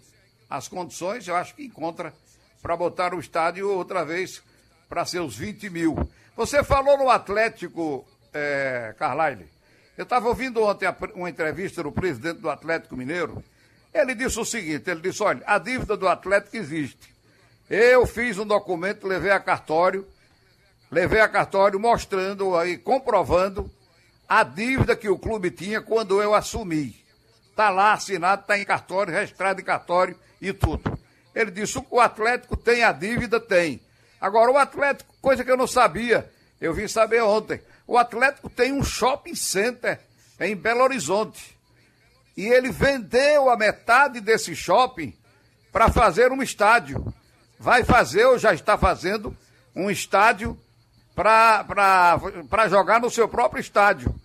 as 0.48 0.66
condições, 0.66 1.28
eu 1.28 1.36
acho 1.36 1.54
que 1.54 1.64
encontra 1.64 2.12
para 2.60 2.76
botar 2.76 3.14
o 3.14 3.20
estádio 3.20 3.70
outra 3.70 4.04
vez 4.04 4.42
para 4.88 5.04
seus 5.04 5.36
20 5.36 5.70
mil. 5.70 6.10
Você 6.36 6.64
falou 6.64 6.98
no 6.98 7.08
Atlético, 7.08 8.04
é, 8.34 8.94
Carlyle. 8.98 9.48
Eu 9.96 10.02
estava 10.02 10.28
ouvindo 10.28 10.62
ontem 10.62 10.88
uma 11.14 11.30
entrevista 11.30 11.82
do 11.82 11.92
presidente 11.92 12.40
do 12.40 12.50
Atlético 12.50 12.96
Mineiro. 12.96 13.44
Ele 13.92 14.14
disse 14.14 14.40
o 14.40 14.44
seguinte: 14.44 14.90
ele 14.90 15.00
disse, 15.00 15.22
olha, 15.22 15.42
a 15.46 15.58
dívida 15.58 15.96
do 15.96 16.08
Atlético 16.08 16.56
existe. 16.56 17.14
Eu 17.70 18.04
fiz 18.04 18.36
um 18.36 18.44
documento, 18.44 19.06
levei 19.06 19.30
a 19.30 19.38
cartório, 19.38 20.04
levei 20.90 21.20
a 21.20 21.28
cartório 21.28 21.78
mostrando 21.78 22.56
aí, 22.56 22.76
comprovando 22.76 23.70
a 24.28 24.42
dívida 24.42 24.96
que 24.96 25.08
o 25.08 25.16
clube 25.16 25.52
tinha 25.52 25.80
quando 25.80 26.20
eu 26.20 26.34
assumi. 26.34 27.00
Está 27.48 27.70
lá 27.70 27.92
assinado, 27.92 28.42
está 28.42 28.58
em 28.58 28.64
cartório, 28.64 29.12
registrado 29.12 29.60
em 29.60 29.64
cartório 29.64 30.18
e 30.42 30.52
tudo. 30.52 30.98
Ele 31.32 31.52
disse: 31.52 31.80
o 31.88 32.00
Atlético 32.00 32.56
tem 32.56 32.82
a 32.82 32.90
dívida? 32.90 33.38
Tem. 33.38 33.80
Agora, 34.20 34.50
o 34.50 34.58
Atlético, 34.58 35.14
coisa 35.22 35.44
que 35.44 35.50
eu 35.50 35.56
não 35.56 35.68
sabia, 35.68 36.28
eu 36.60 36.74
vim 36.74 36.88
saber 36.88 37.22
ontem. 37.22 37.60
O 37.86 37.96
Atlético 37.96 38.50
tem 38.50 38.72
um 38.72 38.82
shopping 38.82 39.36
center 39.36 40.00
em 40.40 40.56
Belo 40.56 40.82
Horizonte. 40.82 41.56
E 42.36 42.48
ele 42.48 42.72
vendeu 42.72 43.48
a 43.48 43.56
metade 43.56 44.20
desse 44.20 44.56
shopping 44.56 45.16
para 45.70 45.88
fazer 45.88 46.32
um 46.32 46.42
estádio. 46.42 47.14
Vai 47.60 47.84
fazer, 47.84 48.24
ou 48.24 48.38
já 48.38 48.54
está 48.54 48.78
fazendo, 48.78 49.36
um 49.76 49.90
estádio 49.90 50.58
para 51.14 52.68
jogar 52.70 52.98
no 52.98 53.10
seu 53.10 53.28
próprio 53.28 53.60
estádio. 53.60 54.18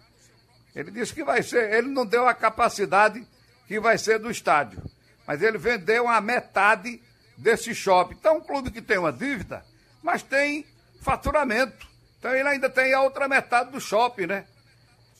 Ele 0.74 0.90
disse 0.90 1.14
que 1.14 1.22
vai 1.22 1.44
ser, 1.44 1.74
ele 1.74 1.90
não 1.90 2.06
deu 2.06 2.30
a 2.30 2.34
capacidade 2.34 3.28
que 3.68 3.78
vai 3.78 3.98
ser 3.98 4.20
do 4.20 4.32
estádio. 4.32 4.82
Mas 5.28 5.42
ele 5.42 5.58
vendeu 5.58 6.08
a 6.08 6.22
metade 6.22 7.02
desse 7.38 7.76
shopping. 7.76 8.16
Então, 8.18 8.38
um 8.38 8.42
clube 8.42 8.72
que 8.72 8.82
tem 8.82 8.98
uma 8.98 9.12
dívida, 9.12 9.66
mas 10.02 10.24
tem 10.24 10.66
faturamento. 11.02 11.86
Então 12.18 12.34
ele 12.34 12.48
ainda 12.48 12.70
tem 12.70 12.94
a 12.94 13.02
outra 13.02 13.28
metade 13.28 13.70
do 13.70 13.82
shopping, 13.82 14.28
né? 14.28 14.46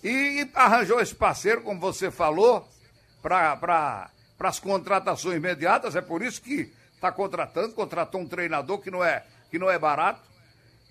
E, 0.02 0.50
arranjou 0.54 1.02
esse 1.02 1.14
parceiro, 1.14 1.64
como 1.64 1.82
você 1.82 2.10
falou, 2.10 2.66
para 3.22 3.58
pra, 3.58 4.10
as 4.40 4.58
contratações 4.58 5.36
imediatas. 5.36 5.98
É 5.98 6.02
por 6.02 6.22
isso 6.22 6.42
que 6.42 6.72
está 7.06 7.12
contratando, 7.12 7.74
contratou 7.74 8.22
um 8.22 8.28
treinador 8.28 8.80
que 8.80 8.90
não 8.90 9.04
é, 9.04 9.24
que 9.52 9.60
não 9.60 9.70
é 9.70 9.78
barato. 9.78 10.22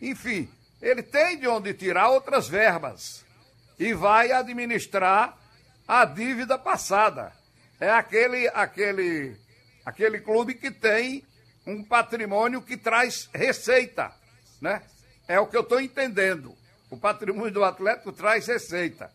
Enfim, 0.00 0.48
ele 0.80 1.02
tem 1.02 1.38
de 1.38 1.48
onde 1.48 1.74
tirar 1.74 2.08
outras 2.10 2.48
verbas 2.48 3.24
e 3.78 3.92
vai 3.92 4.30
administrar 4.30 5.36
a 5.86 6.04
dívida 6.04 6.56
passada. 6.56 7.32
É 7.80 7.90
aquele, 7.90 8.48
aquele, 8.48 9.36
aquele 9.84 10.20
clube 10.20 10.54
que 10.54 10.70
tem 10.70 11.24
um 11.66 11.82
patrimônio 11.82 12.62
que 12.62 12.76
traz 12.76 13.28
receita, 13.34 14.12
né? 14.60 14.82
É 15.26 15.40
o 15.40 15.46
que 15.46 15.56
eu 15.56 15.62
estou 15.62 15.80
entendendo. 15.80 16.54
O 16.90 16.96
patrimônio 16.96 17.50
do 17.50 17.64
Atlético 17.64 18.12
traz 18.12 18.46
receita, 18.46 19.10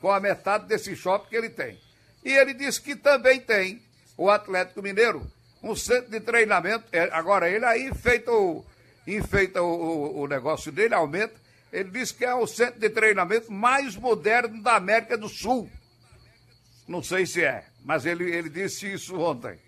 com 0.00 0.10
a 0.10 0.20
metade 0.20 0.66
desse 0.66 0.94
shopping 0.94 1.30
que 1.30 1.36
ele 1.36 1.50
tem. 1.50 1.80
E 2.22 2.30
ele 2.30 2.54
disse 2.54 2.80
que 2.80 2.94
também 2.94 3.40
tem, 3.40 3.82
o 4.16 4.30
Atlético 4.30 4.82
Mineiro, 4.82 5.26
um 5.64 5.74
centro 5.74 6.10
de 6.10 6.20
treinamento. 6.20 6.84
É, 6.92 7.08
agora, 7.10 7.48
ele 7.48 7.64
aí 7.64 7.92
feita 7.94 8.30
o, 8.30 8.64
enfeita 9.06 9.62
o, 9.62 9.66
o, 9.66 10.20
o 10.20 10.26
negócio 10.26 10.70
dele, 10.70 10.94
aumenta. 10.94 11.34
Ele 11.72 11.90
disse 11.90 12.14
que 12.14 12.24
é 12.24 12.34
o 12.34 12.46
centro 12.46 12.78
de 12.78 12.90
treinamento 12.90 13.50
mais 13.50 13.96
moderno 13.96 14.62
da 14.62 14.76
América 14.76 15.16
do 15.16 15.28
Sul. 15.28 15.68
Não 16.86 17.02
sei 17.02 17.24
se 17.26 17.42
é, 17.42 17.64
mas 17.82 18.04
ele, 18.04 18.30
ele 18.30 18.48
disse 18.48 18.92
isso 18.92 19.18
ontem. 19.18 19.58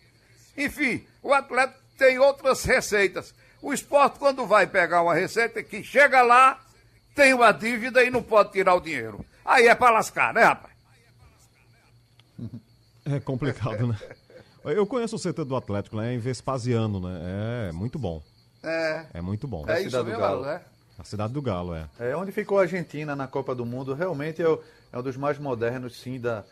Enfim, 0.56 1.04
o 1.22 1.32
Atlético 1.32 1.80
tem 1.98 2.18
outras 2.18 2.62
receitas. 2.64 3.34
O 3.60 3.72
esporte, 3.72 4.18
quando 4.18 4.46
vai 4.46 4.66
pegar 4.66 5.02
uma 5.02 5.14
receita, 5.14 5.62
que 5.62 5.82
chega 5.82 6.22
lá, 6.22 6.60
tem 7.14 7.32
uma 7.32 7.50
dívida 7.52 8.04
e 8.04 8.10
não 8.10 8.22
pode 8.22 8.52
tirar 8.52 8.74
o 8.74 8.80
dinheiro. 8.80 9.24
Aí 9.44 9.66
é 9.66 9.74
para 9.74 9.94
lascar, 9.94 10.34
né, 10.34 10.44
rapaz? 10.44 10.76
É 13.08 13.20
complicado, 13.20 13.86
né? 13.86 13.96
Eu 14.66 14.86
conheço 14.86 15.16
o 15.16 15.18
CT 15.18 15.44
do 15.44 15.54
Atlético, 15.54 15.96
né? 15.96 16.10
É 16.10 16.14
em 16.14 16.18
Vespasiano, 16.18 17.00
né? 17.00 17.68
É 17.68 17.72
muito 17.72 17.98
bom. 17.98 18.20
É. 18.62 19.06
É 19.14 19.20
muito 19.20 19.46
bom. 19.46 19.64
É 19.68 19.80
isso 19.80 20.02
mesmo, 20.04 20.20
Galo. 20.20 20.42
né? 20.44 20.60
A 20.98 21.04
cidade 21.04 21.32
do 21.32 21.40
Galo, 21.40 21.74
é. 21.74 21.88
É 22.00 22.16
onde 22.16 22.32
ficou 22.32 22.58
a 22.58 22.62
Argentina 22.62 23.14
na 23.14 23.28
Copa 23.28 23.54
do 23.54 23.64
Mundo. 23.64 23.94
Realmente 23.94 24.42
é, 24.42 24.48
o, 24.48 24.60
é 24.92 24.98
um 24.98 25.02
dos 25.02 25.16
mais 25.16 25.38
modernos, 25.38 26.00
sim, 26.00 26.18
da, 26.18 26.42